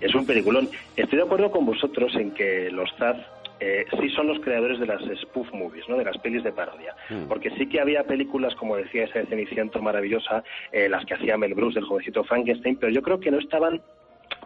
[0.00, 0.68] es un peliculón.
[0.94, 3.16] Estoy de acuerdo con vosotros en que los Zaz
[3.60, 5.96] eh, sí son los creadores de las spoof movies, ¿no?
[5.96, 6.94] de las pelis de parodia.
[7.10, 7.24] Mm.
[7.28, 11.38] Porque sí que había películas, como decía esa de Ceniciento maravillosa, eh, las que hacía
[11.38, 13.80] Mel Brooks, del jovencito Frankenstein, pero yo creo que no estaban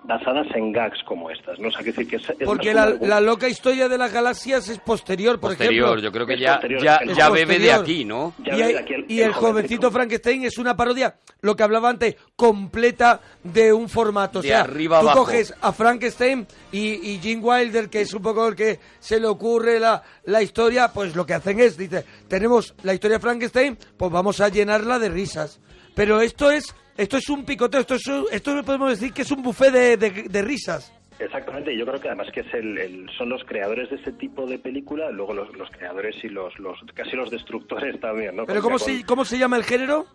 [0.05, 1.69] basadas en gags como estas, ¿no?
[1.69, 4.79] O sea, que decir que es, es Porque la, loca historia de las galaxias es
[4.79, 6.03] posterior, por Posterior, ejemplo.
[6.03, 8.35] yo creo que ya, ya, ya bebe de aquí, ¿no?
[8.45, 9.91] Ya y, aquí el- y el el jovencito.
[9.91, 14.39] Frankenstein es una parodia, lo que hablaba antes, completa de un formato.
[14.39, 15.25] O De sea, arriba tú abajo.
[15.27, 19.27] coges a Frankenstein y, y Gene Wilder, que es un poco el que se le
[19.27, 23.79] ocurre la, la historia, pues lo que hacen es, dice, tenemos la historia de Frankenstein,
[23.97, 25.61] pues vamos a llenarla de risas.
[25.99, 29.43] Pero esto es esto es un picoteo, esto es esto podemos decir que es un
[29.43, 30.93] buffet de, de- de risas.
[31.19, 34.13] Exactamente, y yo creo que además que es el, el- son los creadores de ese
[34.13, 38.47] tipo de película, luego los, los creadores y los, los casi los destructores también, ¿no?
[38.47, 40.07] Pero ¿cómo se, ¿cómo se llama el género?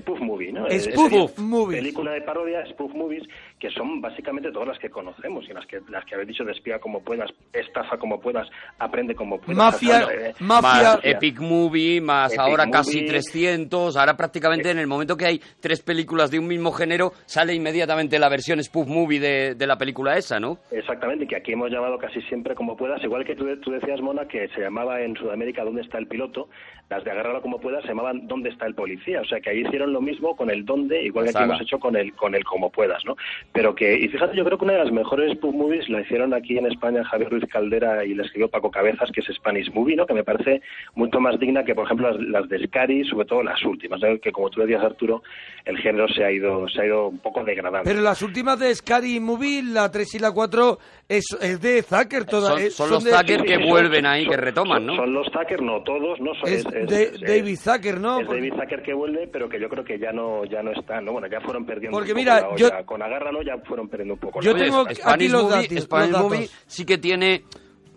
[0.00, 0.66] Spoof movie, ¿no?
[0.70, 1.80] Spoof Es- movies.
[1.80, 3.22] Película de parodia, spoof movies,
[3.58, 6.52] que son básicamente todas las que conocemos y las que las que habéis dicho de
[6.52, 8.48] espía como puedas, estafa como puedas,
[8.78, 9.56] aprende como puedas.
[9.56, 10.82] Mafia, eh, mafia.
[10.82, 12.72] Más Epic Movie, más Epic ahora Movie.
[12.72, 13.96] casi 300.
[13.96, 18.18] Ahora prácticamente en el momento que hay tres películas de un mismo género, sale inmediatamente
[18.18, 20.58] la versión spoof movie de, de la película esa, ¿no?
[20.70, 24.26] Exactamente, que aquí hemos llamado casi siempre como puedas, igual que tú, tú decías, Mona,
[24.26, 26.48] que se llamaba en Sudamérica ¿Dónde está el piloto?
[26.88, 29.20] Las de Agárralo como puedas se llamaban ¿Dónde está el policía?
[29.20, 31.78] O sea, que ahí hicieron lo mismo con el dónde, igual que aquí hemos hecho
[31.78, 33.16] con el con el como puedas, ¿no?
[33.52, 36.32] Pero que, y fíjate, yo creo que una de las mejores spoof movies la hicieron
[36.34, 39.96] aquí en España Javier Ruiz Caldera y la escribió Paco Cabezas, que es Spanish Movie,
[39.96, 40.06] ¿no?
[40.06, 40.60] Que me parece
[40.94, 44.18] mucho más digna que, por ejemplo, las, las de Scary, sobre todo las últimas, ¿no?
[44.20, 45.22] que como tú decías, Arturo,
[45.64, 47.82] el género se ha ido se ha ido un poco degradando.
[47.88, 50.78] Pero las últimas de Scary Movie, la 3 y la 4,
[51.08, 52.50] es, es de Zucker toda.
[52.50, 54.94] Son, eh, son los de- Zucker que son- vuelven ahí, son- que retoman, ¿no?
[54.94, 56.34] Son los Zucker, no todos, ¿no?
[56.34, 58.20] Son- Es de- David Zucker, ¿no?
[58.20, 61.00] Es David Zucker que vuelve, pero que yo creo que ya no ya no está,
[61.00, 61.12] ¿no?
[61.12, 62.84] Bueno, ya fueron perdiendo Porque un poco mira, la yo- olla.
[62.84, 63.02] Con
[63.42, 64.40] Ya fueron perdiendo un poco.
[64.40, 64.90] Yo la tengo olla.
[64.90, 66.56] aquí Spanish los Movie, datos, Spanish los Movie datos.
[66.66, 67.44] sí que tiene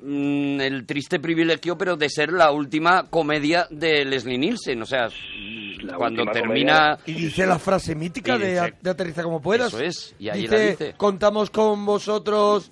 [0.02, 4.82] mm, el triste privilegio, pero de ser la última comedia de Leslie Nielsen.
[4.82, 5.08] O sea,
[5.84, 7.00] La cuando última termina...
[7.06, 9.74] Y dice la frase mítica de, de aterriza como puedas.
[9.74, 10.94] Eso es, y ahí dice, la dice.
[10.98, 12.72] contamos con vosotros.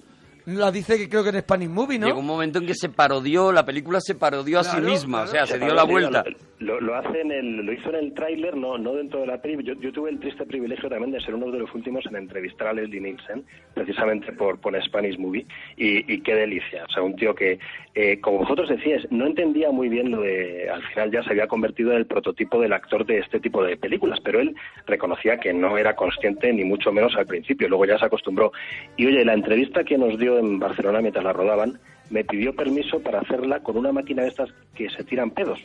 [0.57, 2.07] La dice que creo que en Spanish Movie, ¿no?
[2.07, 5.29] Llegó un momento en que se parodió, la película se parodió a sí misma, claro.
[5.29, 6.23] o sea, se Se dio la vuelta.
[6.59, 9.41] Lo, lo hace en el, lo hizo en el tráiler, no, no dentro de la
[9.41, 9.63] peli.
[9.63, 12.67] Yo, yo tuve el triste privilegio también de ser uno de los últimos en entrevistar
[12.69, 15.45] a Leslie Nielsen, precisamente por, por Spanish Movie,
[15.77, 16.83] y, y qué delicia.
[16.85, 17.59] O sea, un tío que,
[17.95, 21.47] eh, como vosotros decíais, no entendía muy bien lo de, al final ya se había
[21.47, 25.53] convertido en el prototipo del actor de este tipo de películas, pero él reconocía que
[25.53, 28.51] no era consciente ni mucho menos al principio, luego ya se acostumbró.
[28.97, 31.79] Y oye, la entrevista que nos dio en Barcelona mientras la rodaban,
[32.09, 35.59] me pidió permiso para hacerla con una máquina de estas que se tiran pedos.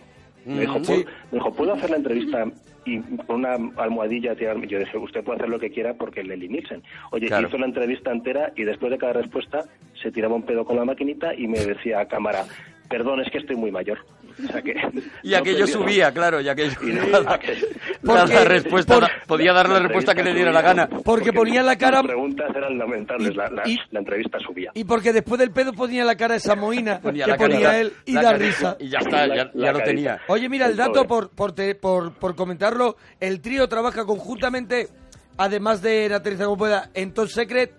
[0.44, 1.06] Me dijo, ¿puedo, sí.
[1.32, 2.44] me dijo, ¿puedo hacer la entrevista
[2.84, 4.66] y con una almohadilla tirarme?
[4.66, 6.82] Yo dije, usted puede hacer lo que quiera porque le Nielsen.
[7.12, 7.48] Oye, Claro.
[7.48, 9.64] hizo la entrevista entera y después de cada respuesta
[10.02, 12.44] se tiraba un pedo con la maquinita y me decía a cámara,
[12.90, 14.00] perdón, es que estoy muy mayor.
[14.42, 14.72] O sea que,
[15.22, 16.72] Y no aquello subía, claro, y aquello...
[16.82, 17.54] Y cada, nada, que-
[18.04, 20.88] cada Porque- respuesta, por- da- podía dar la respuesta que le diera la gana.
[21.04, 24.70] Porque ponía la cara- Las preguntas eran lamentables, Y- la, la- y- la entrevista subía.
[24.74, 27.80] Y porque después del pedo ponía la cara esa moina Ponía que la ponía carita,
[27.80, 28.76] él y la da risa.
[28.80, 30.20] Y ya está, ya, La- ya la lo tenía.
[30.28, 34.88] Oye, mira, el dato, por, por, te- por, por comentarlo, el trío trabaja conjuntamente,
[35.36, 37.72] además de en Aterriza como pueda, en Top Secret,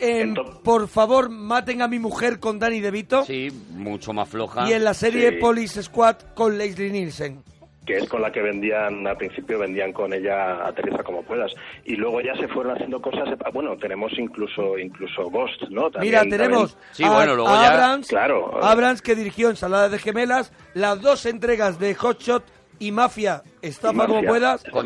[0.00, 4.28] en En Top- Por favor, maten a mi mujer con Danny DeVito Sí, mucho más
[4.28, 4.68] floja.
[4.68, 5.36] y en la serie Sí.
[5.40, 7.42] Police Squad con Leslie Nielsen.
[7.86, 11.50] que es con la que vendían, al principio vendían con ella Aterriza como puedas.
[11.86, 15.90] Y luego ya se fueron haciendo cosas, bueno, tenemos incluso incluso Ghost, ¿no?
[15.90, 18.62] También- Mira, tenemos también- Sí, bueno, luego a ya- Abrams, Claro.
[18.62, 22.44] Abrams, que dirigió Ensalada de Gemelas, las dos entregas de Hot Shot
[22.78, 24.62] y Mafia, Estafa como puedas.
[24.70, 24.84] Con.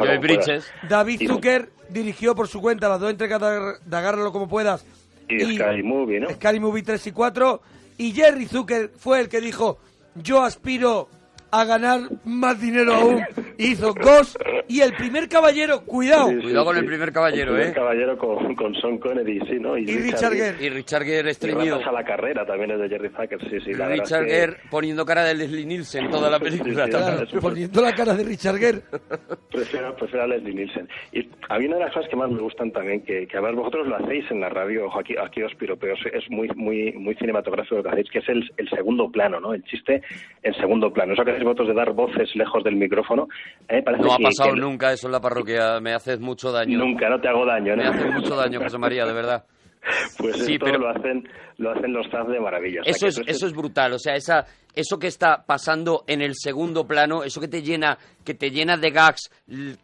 [0.89, 3.41] David Zucker dirigió por su cuenta las dos entregas
[3.85, 4.87] de Agárralo como puedas.
[5.37, 6.31] Y Sky Movie, ¿no?
[6.31, 7.63] Scary Movie 3 y 4.
[7.99, 9.79] Y Jerry Zucker fue el que dijo,
[10.15, 11.09] yo aspiro
[11.53, 13.23] a ganar más dinero aún.
[13.59, 14.37] Hizo Ghost
[14.69, 16.31] y el primer caballero, cuidado.
[16.31, 16.81] Sí, sí, Cuidado con sí.
[16.81, 17.75] el primer caballero, El primer ¿eh?
[17.75, 19.77] caballero con, con Sean Connery, sí, ¿no?
[19.77, 20.65] Y Richard Gere.
[20.65, 21.81] Y Richard Gere Y estreñido.
[21.87, 23.75] A la carrera también es de Jerry Zucker, sí, sí.
[23.75, 26.87] la Richard que- Gere poniendo cara de Leslie Nielsen toda la película.
[26.87, 28.81] Sí, sí, Claro, poniendo la cara de Richard Gere.
[29.53, 30.89] Prefiero, prefiero a Leslie Nielsen.
[31.13, 33.41] Y a mí una de las cosas que más me gustan también, que, que a
[33.43, 36.49] ver, vosotros lo hacéis en la radio, ojo, aquí, aquí os piropeo, es- es muy,
[36.57, 39.53] muy, muy cinematográfico lo que hacéis, que es el, el segundo plano, ¿no?
[39.53, 40.01] El chiste
[40.43, 41.13] en segundo plano.
[41.13, 43.29] Eso que hacéis vosotros de dar voces lejos del micrófono,
[43.67, 45.81] parece No ha pasado que nunca eso en la parroquia.
[45.81, 46.79] Me haces mucho daño.
[46.79, 47.83] Nunca, no te hago daño, ¿no?
[47.83, 49.45] Me haces mucho daño, José María, de verdad.
[50.17, 51.29] Pues Sí, esto pero- lo hacen
[51.59, 52.81] lo hacen los Zaz de maravilla.
[52.81, 54.45] O sea, Eso es, eso es brutal, o sea, esa,
[54.75, 58.77] eso que está pasando en el segundo plano, eso que te llena, que te llena
[58.77, 59.31] de gags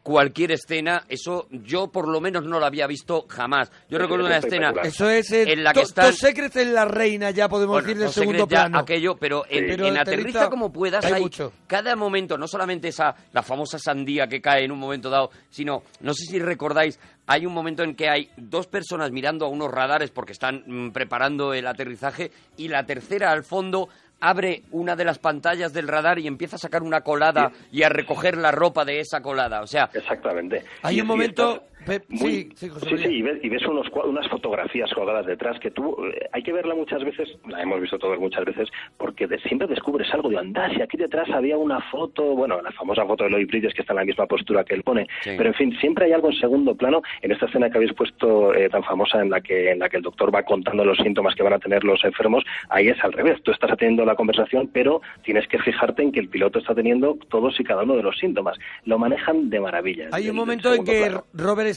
[0.02, 3.70] cualquier escena, eso yo por lo menos no lo había visto jamás.
[3.88, 7.30] Yo recuerdo una escena Eso es el, en la que Top Secret es la reina,
[7.30, 8.78] ya podemos bueno, decir, del segundo ya plano.
[8.78, 11.52] aquello, pero en, Pero en Aterriza aterriza como puedas hay hay mucho.
[11.66, 15.82] cada momento, no solamente esa la famosa sandía que cae en un momento dado, sino
[16.00, 19.70] no sé si recordáis, hay un momento en que hay dos personas mirando a unos
[19.70, 23.88] radares porque están mm, preparando el aterrizaje y la tercera al fondo
[24.20, 27.88] abre una de las pantallas del radar y empieza a sacar una colada y a
[27.88, 30.64] recoger la ropa de esa colada, o sea, Exactamente.
[30.82, 31.64] Hay Y- un momento...
[32.08, 35.70] muy- sí, sí, José Sí, y ves, y ves unos, unas fotografías colgadas detrás que
[35.70, 39.38] tú, eh, hay que verla muchas veces, la hemos visto todos muchas veces, porque de-
[39.40, 43.24] siempre descubres algo de anda, si aquí detrás había una foto, bueno, la famosa foto
[43.24, 45.30] de Lloyd Bridges que está en la misma postura que él pone, Sí.
[45.36, 48.54] pero en fin, siempre hay algo en segundo plano, en esta escena que habéis puesto
[48.54, 51.34] eh, tan famosa en la que en la que el doctor va contando los síntomas
[51.34, 54.68] que van a tener los enfermos, ahí es al revés, tú estás atendiendo la conversación,
[54.72, 58.02] pero tienes que fijarte en que el piloto está teniendo todos y cada uno de
[58.02, 58.56] los síntomas.
[58.84, 60.08] Lo manejan de maravilla.
[60.12, 61.24] Hay un momento en que plano.
[61.34, 61.68] Robert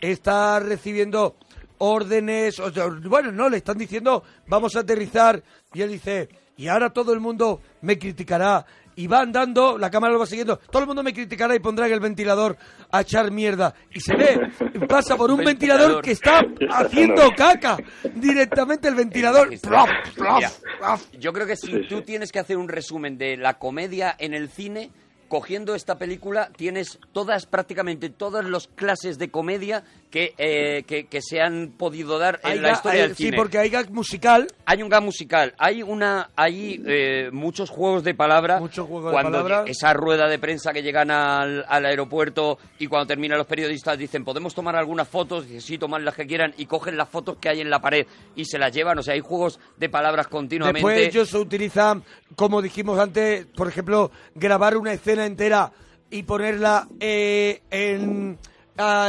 [0.00, 1.36] Está recibiendo
[1.78, 6.68] órdenes, o sea, bueno, no, le están diciendo vamos a aterrizar y él dice, y
[6.68, 8.66] ahora todo el mundo me criticará.
[8.96, 11.86] Y va andando, la cámara lo va siguiendo, todo el mundo me criticará y pondrá
[11.86, 12.58] en el ventilador
[12.90, 13.72] a echar mierda.
[13.94, 14.50] Y se ve,
[14.86, 16.02] pasa por un ventilador Ventilador.
[16.02, 17.78] que está haciendo caca.
[18.14, 19.46] Directamente el ventilador.
[19.46, 19.86] magistral.
[19.86, 21.00] plop, plop, Mira, plop.
[21.18, 24.50] Yo creo que si tú tienes que hacer un resumen de la comedia en el
[24.50, 24.90] cine,
[25.30, 31.22] cogiendo esta película tienes todas, prácticamente todas las clases de comedia que, eh, que, que
[31.22, 33.36] se han podido dar en la historia hay- del sí, cine.
[33.36, 34.48] porque hay gag musical.
[34.66, 38.58] Hay un gag musical, hay una, hay eh, muchos juegos de palabra.
[38.58, 39.64] Muchos juegos de palabra.
[39.66, 44.24] esa rueda de prensa que llegan al, al aeropuerto y cuando terminan los periodistas dicen
[44.24, 47.48] podemos tomar algunas fotos, dicen sí, tomad las que quieran y cogen las fotos que
[47.48, 48.98] hay en la pared y se las llevan.
[48.98, 50.78] O sea, hay juegos de palabras continuamente.
[50.86, 52.02] Después ellos utilizan,
[52.36, 55.72] como dijimos antes, por ejemplo, grabar una escena entera
[56.10, 58.38] y ponerla eh, en,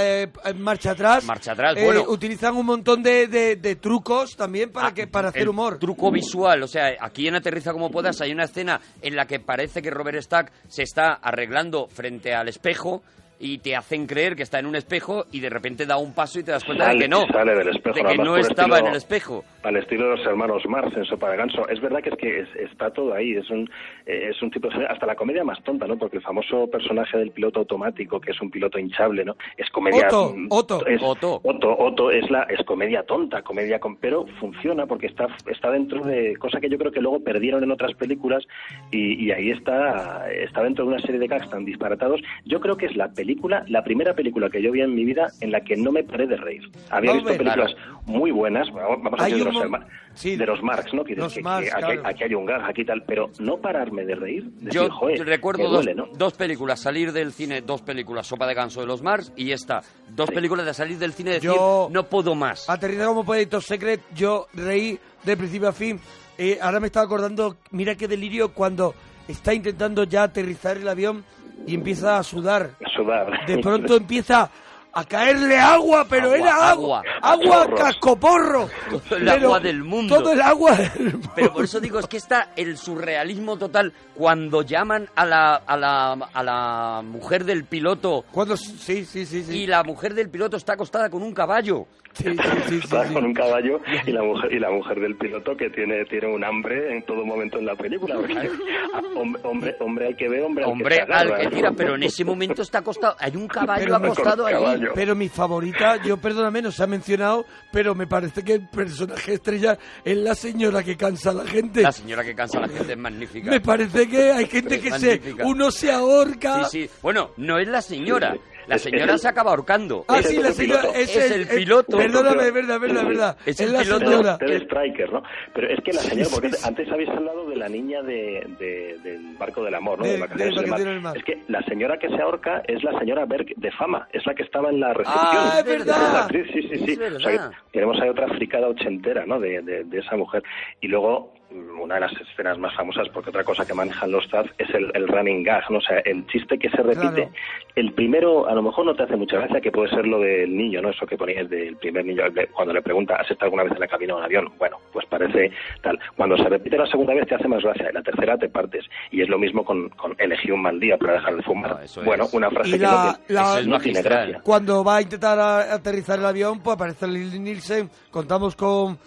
[0.04, 1.24] eh, marcha atrás.
[1.26, 2.04] Marcha atrás, Eh, bueno.
[2.08, 5.78] Utilizan un montón de, de- de trucos también para, que, para hacer Ah, el humor.
[5.80, 9.40] Truco visual, o sea, aquí en Aterriza como puedas hay una escena en la que
[9.40, 13.02] parece que Robert Stack se está arreglando frente al espejo
[13.42, 16.40] y te hacen creer que está en un espejo y de repente da un paso
[16.40, 18.68] y te das cuenta de Sale- que no, sale del espejo, de que no estaba
[18.78, 19.44] estilo- en el espejo.
[19.64, 21.68] Al estilo de los hermanos Marx en Sopa de Ganso.
[21.68, 23.34] Es verdad que es que es- está todo ahí.
[23.34, 23.70] Es un,
[24.06, 24.86] eh, es un tipo de...
[24.86, 25.98] Hasta la comedia más tonta, ¿no?
[25.98, 29.36] Porque el famoso personaje del piloto automático, que es un piloto hinchable, ¿no?
[29.58, 30.08] Es comedia...
[30.08, 30.86] Otto, mm, Otto.
[30.86, 31.42] Es, Otto.
[31.44, 33.98] Otto, Otto es, la, es comedia tonta, comedia con...
[33.98, 36.36] Pero funciona porque está, está dentro de...
[36.38, 38.44] Cosa que yo creo que luego perdieron en otras películas
[38.92, 42.22] y, y ahí está, está dentro de una serie de gags tan disparatados.
[42.46, 43.31] Yo creo que es la película,
[43.68, 46.28] la primera película que yo vi en mi vida en la que no me paré
[46.28, 46.64] de reír.
[46.90, 47.76] Había Vamos visto películas
[48.06, 50.36] muy buenas, vamos a decir de los, mo- herma- sí.
[50.36, 51.04] de los Marx, ¿no?
[51.04, 52.02] Que Los que, Marx, que aquí, claro.
[52.08, 54.44] aquí hay un gag, aquí tal, pero no pararme de reír.
[54.52, 56.08] Decir, Yo, "Joder, recuerdo que dos, duele, ¿no?
[56.18, 59.82] dos películas, salir del cine, dos películas, Sopa de Ganso de los Mars y esta,
[60.10, 62.70] dos películas de salir del cine y decir, Yo- no puedo más.
[62.70, 66.00] Aterriza como Top Secret, yo reí de principio a fin.
[66.38, 68.96] Eh, ahora me estaba acordando, mira qué delirio cuando
[69.28, 71.24] está intentando ya aterrizar el avión
[71.68, 72.72] y empieza a sudar.
[72.86, 73.46] A sudar.
[73.46, 74.50] De pronto empieza
[74.94, 77.76] a caerle agua, pero Agua, era agua, agua.
[77.76, 78.70] cascoporro.
[78.90, 80.18] Todo el Pero agua del mundo.
[80.18, 81.30] Todo el agua del mundo.
[81.34, 85.78] Pero por eso digo, es que está el surrealismo total cuando llaman a la, a
[85.78, 89.60] la, a la mujer del piloto Cuando, sí, sí, sí, sí.
[89.60, 91.88] y la mujer del piloto está acostada con un caballo.
[92.14, 93.14] Sí, sí, sí, sí, Está sí.
[93.14, 96.44] con un caballo y la mujer y la mujer del piloto que tiene tiene un
[96.44, 98.16] hambre en todo momento en la película
[98.94, 101.44] ah, hombre, hombre hombre hay que ver hombre al Hombre, que se agarra, al que
[101.46, 101.52] ¿no?
[101.52, 103.16] tira, pero en ese momento está acostado.
[103.20, 104.56] Hay un caballo Pero acostado allí.
[104.56, 104.92] caballo.
[104.96, 109.34] Pero mi favorita, yo perdóname, no se ha mencionado, pero me parece que el personaje
[109.34, 111.82] estrella es la señora que cansa a la gente.
[111.82, 113.50] La señora que cansa a la gente es magnífica.
[113.52, 115.46] Me parece que hay gente que se, Magnífica.
[115.46, 116.66] uno se ahorca.
[116.66, 116.90] Sí, sí.
[117.02, 118.36] Bueno, no es la señora.
[118.68, 120.06] La Es- señora es el- se acaba ahorcando.
[120.08, 121.00] Ah, Es sí, el la señora piloto.
[121.00, 121.98] es, Es el piloto.
[121.98, 123.38] Perdóname, es verdad, es verdad, es verdad.
[123.46, 124.06] Es Es, el la piloto.
[124.12, 124.38] señora.
[124.38, 125.24] Ted Striker, ¿no?
[125.54, 126.68] Pero es que la señora, Sí, porque sí, sí.
[126.68, 130.06] antes habéis hablado de la niña de, de- del barco del amor, ¿no?
[130.06, 131.18] De- De Vacaciones de del del Mar.
[131.18, 134.34] Es que la señora que se ahorca es la señora Berg de fama, es la
[134.36, 135.26] que estaba en la recepción.
[135.26, 136.30] Ah, es verdad.
[136.32, 136.86] Sí, sí, sí.
[136.86, 136.92] sí.
[137.02, 137.52] Es O sea, verdad.
[137.52, 139.40] que tenemos ahí otra fricada ochentera, ¿no?
[139.40, 140.44] De, de- de esa mujer.
[140.82, 141.34] Y luego,
[141.82, 144.92] una de las escenas más famosas, porque otra cosa que manejan los Taz es el,
[144.94, 145.80] el running gag, ¿no?
[145.80, 147.14] O sea, el chiste que se repite.
[147.28, 147.32] Claro.
[147.76, 150.56] El primero, a lo mejor no te hace mucha gracia, que puede ser lo del
[150.56, 150.90] niño, ¿no?
[150.90, 152.24] Eso que ponías del primer niño,
[152.54, 154.54] cuando le pregunta, ¿has estado alguna vez en la cabina de un avión?
[154.58, 156.00] Bueno, pues parece tal.
[156.16, 158.86] Cuando se repite la segunda vez te hace más gracia, y la tercera te partes.
[159.12, 161.80] Y es lo mismo con, con elegí un mal día para dejar de fumar.
[161.82, 162.34] Ah, bueno, es.
[162.34, 164.28] una frase Y que la- no, tiene, la- Eso es no tiene magistral.
[164.30, 164.42] gracia.
[164.44, 167.90] Cuando va a intentar a- aterrizar el avión, pues aparece Lily Nielsen.
[168.12, 168.98] Contamos con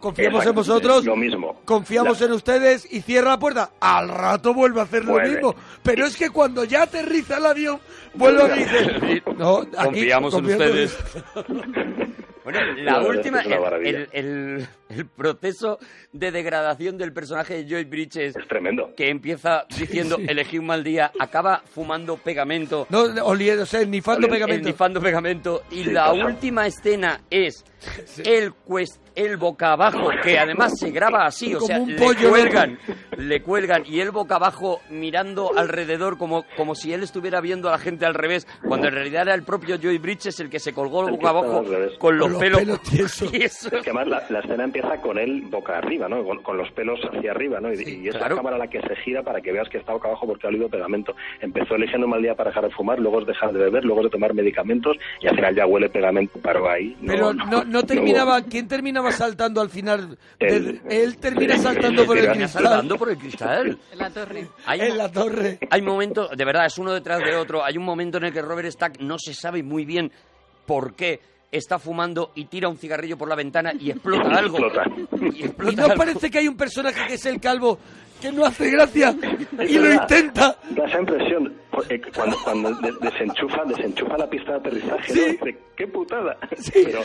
[0.00, 1.60] confiamos en vosotros, Lo mismo.
[1.64, 3.70] confiamos La- en ustedes y cierra la puerta.
[3.80, 5.30] Al rato vuelve a hacer lo Vuelve.
[5.34, 5.54] mismo.
[5.82, 7.80] Pero es que cuando ya aterriza el avión,
[8.14, 10.98] vuelve a decir, no, aquí Confiamos en ustedes.
[12.44, 15.78] Bueno, la última, el, el- proceso
[16.14, 18.94] de degradación del personaje de Joy Bridges, Es tremendo.
[18.96, 20.24] que empieza diciendo sí.
[20.26, 24.66] elegí un mal día, acaba fumando pegamento, No, oliendo, o sea, ni fando Oliendo, pegamento.
[24.68, 26.24] nifando pegamento, y Sí, la pasa.
[26.24, 27.66] última escena es
[28.24, 32.28] el, cuest- el boca abajo, que además se graba así, o Como sea, un le
[32.28, 32.78] cuelgan,
[33.16, 37.72] le cuelgan, y él boca abajo mirando alrededor como, como si él estuviera viendo a
[37.72, 40.72] la gente al revés, cuando en realidad era el propio Joy Bridges el que se
[40.72, 41.64] colgó El boca abajo
[41.98, 43.30] con los, pelos, pelos tiesos.
[43.30, 43.72] tiesos.
[43.72, 46.22] Es que además la, la escena empieza con él boca arriba, ¿no?
[46.22, 47.72] Con, con los pelos hacia arriba, ¿no?
[47.72, 48.36] Y, y es claro.
[48.36, 50.50] la cámara la que se gira para que veas que está boca abajo porque ha
[50.50, 51.16] olido pegamento.
[51.40, 54.00] Empezó eligiendo un mal día para dejar de fumar, luego es dejar de beber, luego
[54.02, 56.96] es de tomar medicamentos y al final ya huele pegamento, paró ahí.
[57.04, 60.18] Pero no, no terminaba, ¿quién terminaba saltando al final?
[60.38, 60.80] Él.
[61.20, 61.60] Termina Él.
[61.60, 62.62] saltando por el cristal.
[62.62, 63.78] saltando por el cristal.
[63.92, 64.48] En la torre.
[64.66, 65.58] Hay, En la torre.
[65.70, 67.64] hay momentos, de verdad, es uno detrás de otro.
[67.64, 70.10] Hay un momento en el que Robert Stack no se sabe muy bien
[70.66, 74.58] por qué está fumando y tira un cigarrillo por la ventana y explota algo.
[74.58, 74.90] Explota.
[75.34, 75.96] Y explota ¿Y no algo.
[75.96, 77.78] parece que hay un personaje que es el calvo
[78.20, 79.14] que no hace gracia
[79.66, 80.58] y lo intenta?
[80.70, 81.54] Da esa impresión.
[81.88, 85.20] Eh, Cuando, cuando de- desenchufa, desenchufa la pista de aterrizaje, Sí.
[85.20, 85.26] ¿no?
[85.46, 86.36] Dice, qué putada.
[86.58, 87.00] Sí, Pero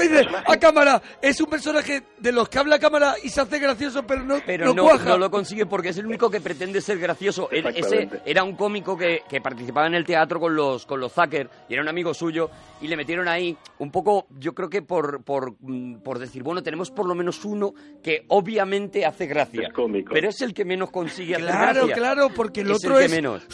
[0.00, 3.58] dice a cámara, es un personaje de los que habla a cámara y se hace
[3.58, 5.10] gracioso, pero no, Pero no no, cuaja.
[5.10, 7.48] no lo consigue porque es el único que pretende ser gracioso.
[7.50, 11.12] Él- ese era un cómico que, que participaba en el teatro con los, con los
[11.12, 12.50] Zucker y era un amigo suyo
[12.80, 16.62] y le metieron ahí un poco, yo creo que por, por, mm, por decir, bueno,
[16.62, 19.66] tenemos por lo menos uno que obviamente hace gracia.
[19.68, 20.12] Es cómico.
[20.14, 21.94] Pero es el que menos consigue hacer Claro, gracia.
[21.94, 23.44] claro, porque el Es otro que es menos.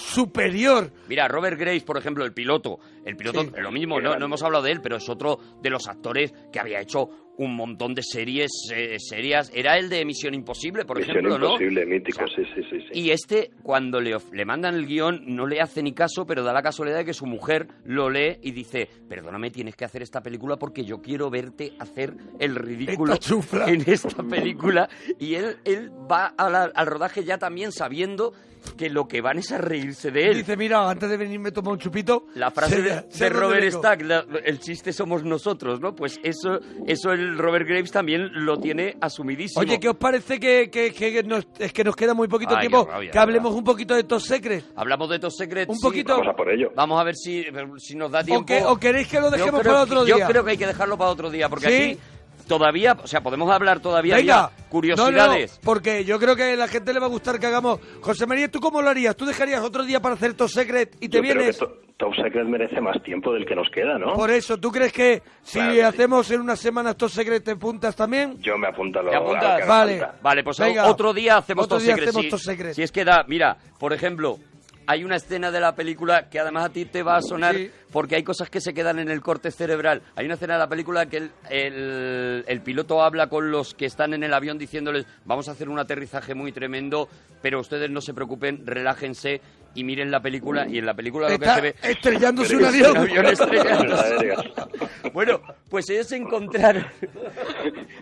[0.53, 0.93] Superior.
[1.09, 2.79] Mira, Robert Grace, por ejemplo, el piloto.
[3.05, 3.51] El piloto, Sí.
[3.59, 6.61] lo mismo, no, no hemos hablado de él, pero es otro de los actores que
[6.61, 7.09] había hecho
[7.45, 9.51] un montón de series eh, serias.
[9.55, 11.47] Era el de Misión Imposible, por Misión ejemplo, ¿no?
[11.53, 12.78] imposible, mítico, O sea, sí, sí, sí.
[12.93, 13.01] sí.
[13.01, 16.43] Y este, cuando le, of- le mandan el guion, no le hace ni caso, pero
[16.43, 20.03] da la casualidad de que su mujer lo lee y dice, perdóname, tienes que hacer
[20.03, 24.88] esta película porque yo quiero verte hacer el ridículo Esta en esta película.
[25.18, 28.32] Y él, él va la- al rodaje ya también sabiendo
[28.76, 30.36] que lo que van es a reírse de él.
[30.36, 32.26] Dice, mira, antes de venir me tomo un chupito.
[32.36, 33.70] La frase sé- de, sé de Robert.
[33.72, 35.97] Stack, la- el chiste somos nosotros, ¿no?
[35.97, 39.61] Pues eso, eso el Robert Graves también lo tiene asumidísimo.
[39.61, 42.68] Oye, ¿qué os parece que, que- que nos, es que nos queda muy poquito Ay,
[42.68, 42.87] tiempo?
[42.91, 43.59] rabia, que hablemos verdad.
[43.59, 44.64] un poquito de Top Secret.
[44.76, 45.68] Hablamos de Top Secret.
[45.68, 45.83] Un sí.
[45.83, 46.12] poquito.
[46.16, 46.70] Vamos a por ello.
[46.74, 47.45] Vamos a ver si,
[47.78, 48.43] si nos da tiempo.
[48.43, 50.18] ¿O, que- o queréis que lo dejemos creo para otro día?
[50.18, 51.74] Yo creo que hay que dejarlo para otro día, porque ¿Sí?
[51.74, 51.99] aquí
[52.47, 55.51] todavía, o sea, podemos hablar todavía Venga, había curiosidades.
[55.53, 57.80] No, no, porque yo creo que a la gente le va a gustar que hagamos.
[58.01, 59.16] José María, ¿tú cómo lo harías?
[59.16, 61.59] ¿Tú dejarías otro día para hacer Top Secret y te Yo creo vienes?
[61.59, 64.14] que To- Top Secret merece más tiempo del que nos queda, ¿no?
[64.14, 65.82] Por eso, ¿tú crees que si Claro que sí.
[65.82, 68.36] hacemos en unas semanas Top Secret te apuntas también?
[68.40, 69.61] Yo me apunto a lo, ¿Te a lo apuntas?
[69.61, 70.03] que Vale.
[70.20, 70.86] Vale, pues Venga.
[70.90, 72.09] otro día hacemos Otro Top día Secret.
[72.09, 72.74] hacemos si- Top Secret.
[72.74, 74.38] Si es que da, mira, por ejemplo,
[74.87, 77.70] hay una escena de la película que además a ti te va a sonar Sí.
[77.93, 80.03] porque hay cosas que se quedan en el corte cerebral.
[80.16, 83.87] Hay una escena de la película que el, el- el piloto habla con los que
[83.87, 87.09] están en el avión diciéndoles vamos a hacer un aterrizaje muy tremendo,
[87.41, 89.41] pero ustedes no se preocupen, relájense
[89.75, 92.91] y miren la película y en la película lo que se ve estrellándose un avión.
[92.93, 94.35] un avión estrellándose.
[95.12, 96.87] Bueno, pues ellos se encontraron,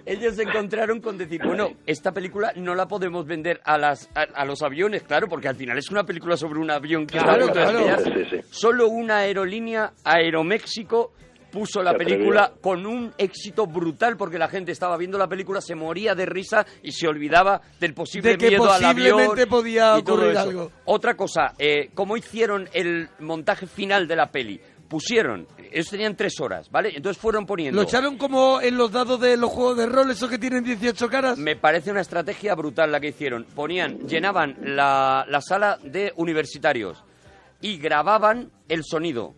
[0.06, 4.22] ellos se encontraron con decir, bueno, esta película no la podemos vender a las a,
[4.34, 7.48] a los aviones, claro, porque al final es una película sobre un avión que Claro,
[7.48, 7.80] claro.
[8.04, 8.36] sí, sí.
[8.50, 11.12] Solo una aerolínea, Aeroméxico,
[11.50, 15.74] puso la película con un éxito brutal porque la gente estaba viendo la película, se
[15.74, 19.10] moría de risa y se olvidaba del posible De que miedo al avión.
[19.10, 20.40] posiblemente podía y todo ocurrir eso.
[20.40, 20.72] algo.
[20.86, 24.60] Otra cosa, eh, ¿cómo hicieron el montaje final de la peli?
[24.88, 26.90] Pusieron, ellos tenían tres horas, ¿vale?
[26.96, 27.76] Entonces fueron poniendo...
[27.80, 31.08] Lo echaron como en los dados de los juegos de rol, esos que tienen 18
[31.08, 31.38] caras.
[31.38, 33.44] Me parece una estrategia brutal la que hicieron.
[33.54, 37.04] Ponían, llenaban la, la sala de universitarios
[37.60, 39.34] y grababan el sonido.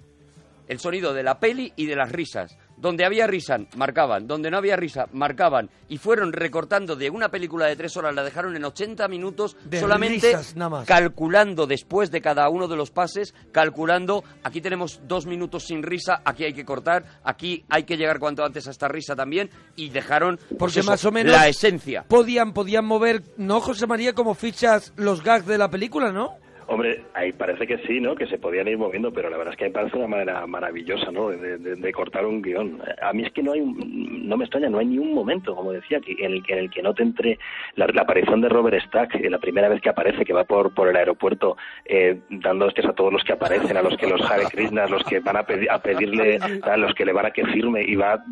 [0.69, 2.57] El sonido de la peli y de las risas.
[2.77, 4.27] Donde había risa, marcaban.
[4.27, 5.71] Donde no había risa, marcaban.
[5.89, 9.79] Y fueron recortando de una película de tres horas, la dejaron en 80 minutos, De
[9.79, 10.87] solamente risas nada más.
[10.89, 16.23] calculando después de cada uno de los pases, calculando, aquí tenemos dos minutos sin risa,
[16.25, 19.91] aquí hay que cortar, aquí hay que llegar cuanto antes a esta risa también, y
[19.91, 22.05] dejaron pues Porque eso, más o menos la esencia.
[22.09, 26.37] Podían, podían mover, ¿no, José María, como fichas los gags de la película, no?
[26.73, 28.15] Hombre, ahí parece que sí, ¿no?
[28.15, 31.11] Que se podían ir moviendo, pero la verdad es que me parece una manera maravillosa,
[31.13, 31.29] ¿no?
[31.29, 32.81] De, de- de cortar un guion.
[33.03, 35.73] A mí es que no hay, no me extraña, no hay ni un momento, como
[35.73, 37.39] decía, que en el que, en el que no te entre
[37.75, 40.73] la, la aparición de Robert Stack, eh, la primera vez que aparece, que va por,
[40.75, 44.21] por el aeropuerto eh, dando hostias a todos los que aparecen, a los que los
[44.31, 47.45] Hare Krishnas, los que van a, a pedirle, a los que le van a que
[47.47, 48.23] firme y va,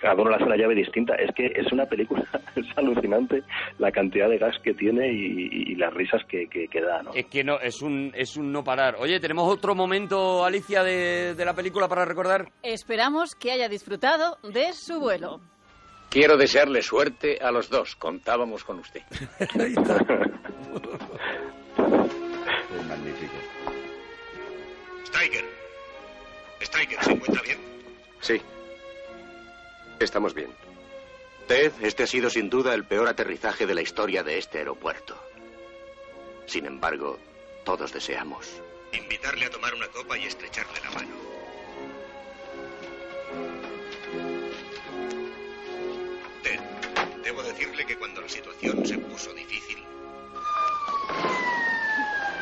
[0.00, 1.14] cada uno le hace una llave distinta.
[1.16, 2.22] Es que es una película,
[2.56, 3.42] es alucinante
[3.78, 7.12] la cantidad de gas que tiene y, y las risas que, que, que da, ¿no?
[7.14, 8.96] Es que no, es un, es un no parar.
[8.98, 12.50] Oye, ¿tenemos otro momento, Alicia, de, de la película para recordar?
[12.62, 15.40] Esperamos que haya disfrutado de su vuelo.
[16.08, 17.94] Quiero desearle suerte a los dos.
[17.96, 19.02] Contábamos con usted.
[21.80, 23.32] Es magnífico.
[25.06, 25.44] Steiger.
[26.62, 27.58] Steiger, ¿se encuentra bien?
[28.20, 28.40] Sí.
[29.98, 30.50] Estamos bien.
[31.46, 35.16] Ted, este ha sido sin duda el peor aterrizaje de la historia de este aeropuerto.
[36.46, 37.18] Sin embargo,
[37.64, 38.46] todos deseamos.
[38.92, 41.14] Invitarle a tomar una copa y estrecharle la mano.
[46.42, 46.60] Ted,
[47.22, 49.78] debo decirle que cuando la situación se puso difícil,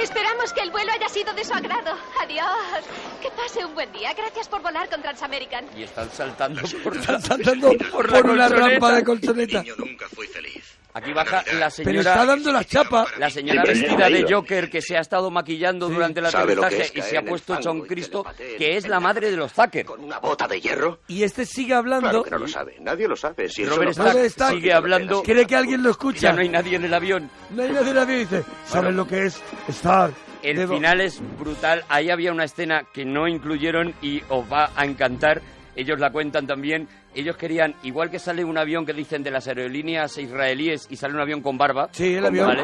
[0.01, 1.91] Esperamos que el vuelo haya sido de su agrado.
[2.23, 2.85] Adiós.
[3.21, 4.15] Que pase un buen día.
[4.15, 5.67] Gracias por volar con Transamerican.
[5.77, 8.49] Y están saltando por, Están saltando por, una colchoneta.
[8.49, 9.65] rampa de colchoneta.
[9.77, 10.68] nunca fui feliz.
[10.99, 11.91] Aquí baja la señora...
[11.91, 13.07] Pero está dando la chapa.
[13.19, 14.27] La señora Sí, vestida de.
[14.33, 17.55] Joker que se ha estado maquillando durante el aterrizaje es y se ha el puesto
[17.57, 19.87] hecha un Cristo, que es la madre de los Zucker.
[19.99, 21.01] ¿Una bota de hierro?
[21.09, 22.09] Y este sigue hablando.
[22.09, 22.77] Claro que no lo sabe.
[22.81, 23.49] Nadie lo sabe.
[23.49, 25.23] Si Robert Stack Stack sigue hablando.
[25.23, 26.21] Cree que alguien lo escucha.
[26.21, 27.31] Ya no hay nadie en el avión.
[27.51, 30.11] No hay nadie en vida y dice, ¿sabes lo que es estar?
[30.43, 31.85] El Debo- final es brutal.
[31.89, 35.43] Ahí había una escena que no incluyeron y os va a encantar.
[35.79, 36.89] Ellos la cuentan también.
[37.15, 41.15] Ellos querían, igual que sale un avión que dicen de las aerolíneas israelíes y sale
[41.15, 41.89] un avión con barba.
[41.93, 42.49] Sí, el avión.
[42.49, 42.63] ¿vale?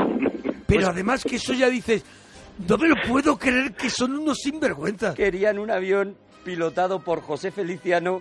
[0.66, 2.04] Pero Pues- además que eso ya dices,
[2.66, 5.14] no me lo puedo creer que son unos sinvergüenzas.
[5.14, 8.20] Querían un avión pilotado por José Feliciano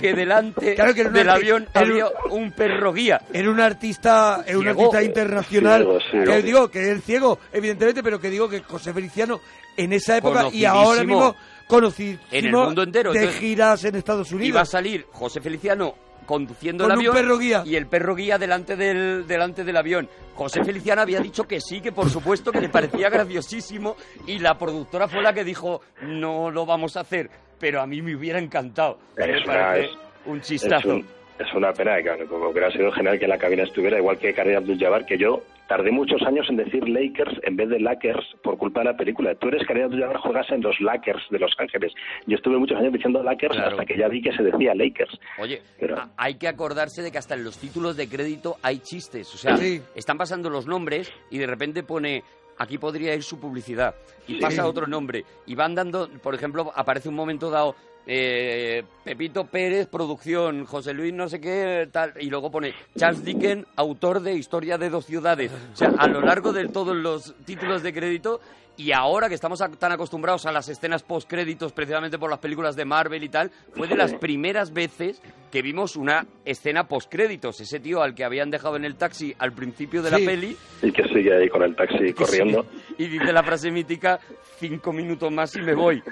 [0.00, 3.20] que delante Claro que del avión era un- había un perro guía.
[3.32, 5.82] Era un artista, era un artista internacional.
[5.82, 6.24] Ciego, ciego.
[6.24, 9.40] Que digo que es ciego, evidentemente, pero que digo que José Feliciano
[9.76, 11.34] en esa época y ahora mismo
[11.68, 14.48] conocidísimo En el mundo entero, de entonces, giras en Estados Unidos.
[14.48, 15.94] Iba a salir José Feliciano
[16.26, 17.62] conduciendo Con el un avión perro guía.
[17.66, 20.08] y el perro guía delante del delante del avión.
[20.34, 23.96] José Feliciano había dicho que sí, que por supuesto que le parecía graciosísimo
[24.26, 28.00] y la productora fue la que dijo no lo vamos a hacer, pero a mí
[28.02, 28.98] me hubiera encantado.
[29.16, 30.88] Es me una- parece es- un Es, chistazo.
[30.88, 31.06] un-
[31.38, 34.56] es una pena que como hubiera sido genial que la cabina estuviera igual que Karim
[34.56, 38.80] Abdul-Jabbar, que yo tardé muchos años en decir Lakers en vez de Lakers por culpa
[38.80, 39.34] de la película.
[39.34, 41.92] Tú eres Karim Abdul-Jabbar, juegas en los Lakers de Los Ángeles.
[42.26, 43.70] Yo estuve muchos años diciendo Lakers Claro.
[43.70, 45.18] hasta que ya vi que se decía Lakers.
[45.38, 49.32] Oye, Pero- hay que acordarse de que hasta en los títulos de crédito hay chistes.
[49.34, 49.80] O sea, Sí.
[49.94, 52.22] están pasando los nombres y de repente pone.
[52.56, 53.96] Aquí podría ir su publicidad.
[54.28, 54.40] Y Sí.
[54.40, 55.24] pasa otro nombre.
[55.44, 56.08] Y van dando.
[56.22, 57.74] Por ejemplo, aparece un momento dado.
[58.06, 63.66] Eh, Pepito Pérez, producción, José Luis no sé qué, tal, y luego pone Charles Dickens,
[63.76, 65.50] autor de Historia de dos ciudades.
[65.72, 68.40] O sea, a lo largo de todos los títulos de crédito,
[68.76, 72.84] y ahora que estamos tan acostumbrados a las escenas post-créditos, precisamente por las películas de
[72.84, 77.60] Marvel y tal, fue de las primeras veces que vimos una escena post-créditos.
[77.60, 80.20] Ese tío al que habían dejado en el taxi al principio de Sí.
[80.20, 82.66] la peli, Y que sigue ahí con el taxi corriendo.
[82.98, 84.18] y dice la frase mítica,
[84.58, 86.02] cinco minutos más y me voy.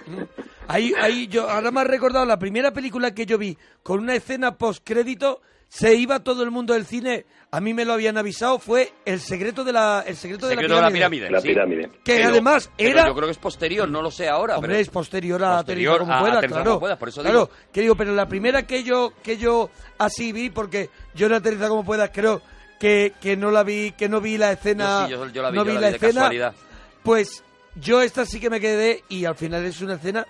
[0.68, 4.14] Ahí, ahí yo ahora me ha recordado la primera película que yo vi con una
[4.14, 5.41] escena post crédito.
[5.68, 7.24] Se iba todo el mundo del cine.
[7.51, 8.59] A mí me lo habían avisado.
[8.59, 11.30] Fue el secreto de la, el secreto, Secreto de la pirámide.
[11.30, 11.49] La sí.
[11.49, 11.89] pirámide.
[12.05, 13.07] Que Pero- además pero era.
[13.07, 14.57] yo creo que es posterior, no lo sé ahora.
[14.57, 16.70] Hombre, pero- es posterior a Posterior Aterriza como a puedas, Aterriza claro.
[16.72, 17.51] como puedas, por eso claro, digo.
[17.72, 21.68] que digo, pero la primera que yo que yo así vi, porque yo en Aterriza
[21.68, 22.43] como puedas creo
[22.78, 25.51] que, que no la vi, que no vi la escena, Yo sí, yo- yo la
[25.53, 26.55] vi, no yo vi la la, vi de escena, casualidad.
[27.03, 27.43] pues
[27.76, 30.26] yo esta sí que me quedé y al final es una escena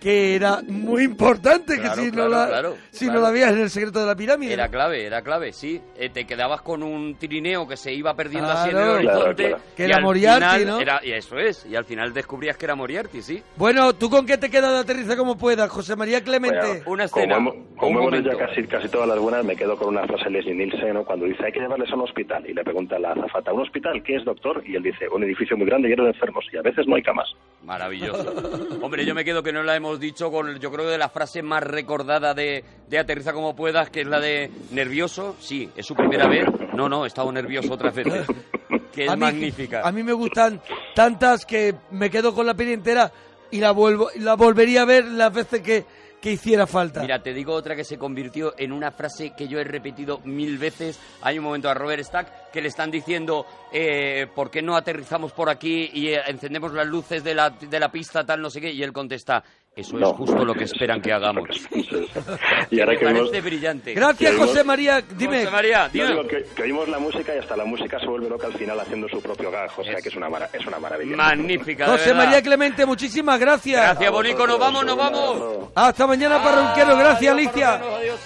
[0.00, 3.20] que era muy importante, Claro, que si claro, no la claro, si claro.
[3.20, 4.52] no la veías en el secreto de la pirámide.
[4.54, 5.80] Era clave, era clave, sí.
[5.96, 9.42] Eh, te quedabas con un trineo que se iba perdiendo así en el horizonte.
[9.48, 9.62] Claro, claro.
[9.76, 10.80] Que era Moriarty, final ¿no?
[10.80, 13.42] era- y eso es, y al final descubrías que era Moriarty, sí.
[13.56, 16.58] Bueno, ¿tú con qué te quedas de Aterriza como puedas, José María Clemente?
[16.66, 18.46] Bueno, Una escena, Como, hemos- un como hemos dicho momento.
[18.54, 21.04] casi, casi todas las buenas, me quedo con una frase de Leslie Nielsen, ¿no?
[21.04, 22.44] cuando dice hay que llevarles a un hospital.
[22.48, 24.02] Y le pregunta a la azafata, ¿un hospital?
[24.02, 24.62] ¿Qué es, doctor?
[24.66, 26.44] Y él dice, un edificio muy grande lleno de enfermos.
[26.52, 27.28] Y a veces no hay camas.
[27.64, 28.32] Maravilloso.
[28.82, 31.08] Hombre, yo me quedo que no la hemos dicho con, yo creo que de la
[31.08, 35.34] frase más recordada de, de Aterriza como puedas, que es la de nervioso.
[35.40, 36.44] Sí, es su primera vez.
[36.74, 38.26] No, no, he estado nervioso otras veces.
[38.92, 39.82] Que es A mí- magnífica.
[39.84, 40.60] A mí me gustan
[40.96, 43.12] tantas que me quedo con la peli entera
[43.52, 45.84] y la vuelvo la volvería a ver las veces que,
[46.20, 47.00] que hiciera falta.
[47.00, 50.58] Mira, te digo otra que se convirtió en una frase que yo he repetido mil
[50.58, 50.98] veces.
[51.22, 55.30] Hay un momento a Robert Stack que le están diciendo eh, ¿por qué no aterrizamos
[55.32, 58.72] por aquí y encendemos las luces de la, de la pista tal no sé qué?
[58.72, 59.44] Y él contesta
[59.76, 60.12] eso es No.
[60.14, 61.48] justo lo que esperan que hagamos.
[62.70, 63.94] Y ahora Me que vimos- parece brillante.
[63.94, 65.00] Gracias, Que vimos- José María.
[65.16, 65.38] Dime.
[65.40, 66.06] José María, dime.
[66.08, 68.78] digo que, que oímos la música y hasta la música se vuelve loca al final
[68.78, 71.16] haciendo su propio gag, o sea que es una, mara- es una maravilla.
[71.16, 72.24] Magnífica, José verdad.
[72.24, 73.80] María Clemente, muchísimas gracias.
[73.82, 74.46] Gracias, Bonico.
[74.46, 75.68] Nos vamos, nos vamos.
[75.74, 76.96] Hasta mañana, parroquiano.
[76.96, 77.74] Gracias, Adiós, Alicia.
[77.74, 78.20] adiós.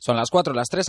[0.00, 0.88] Son las 4, las 3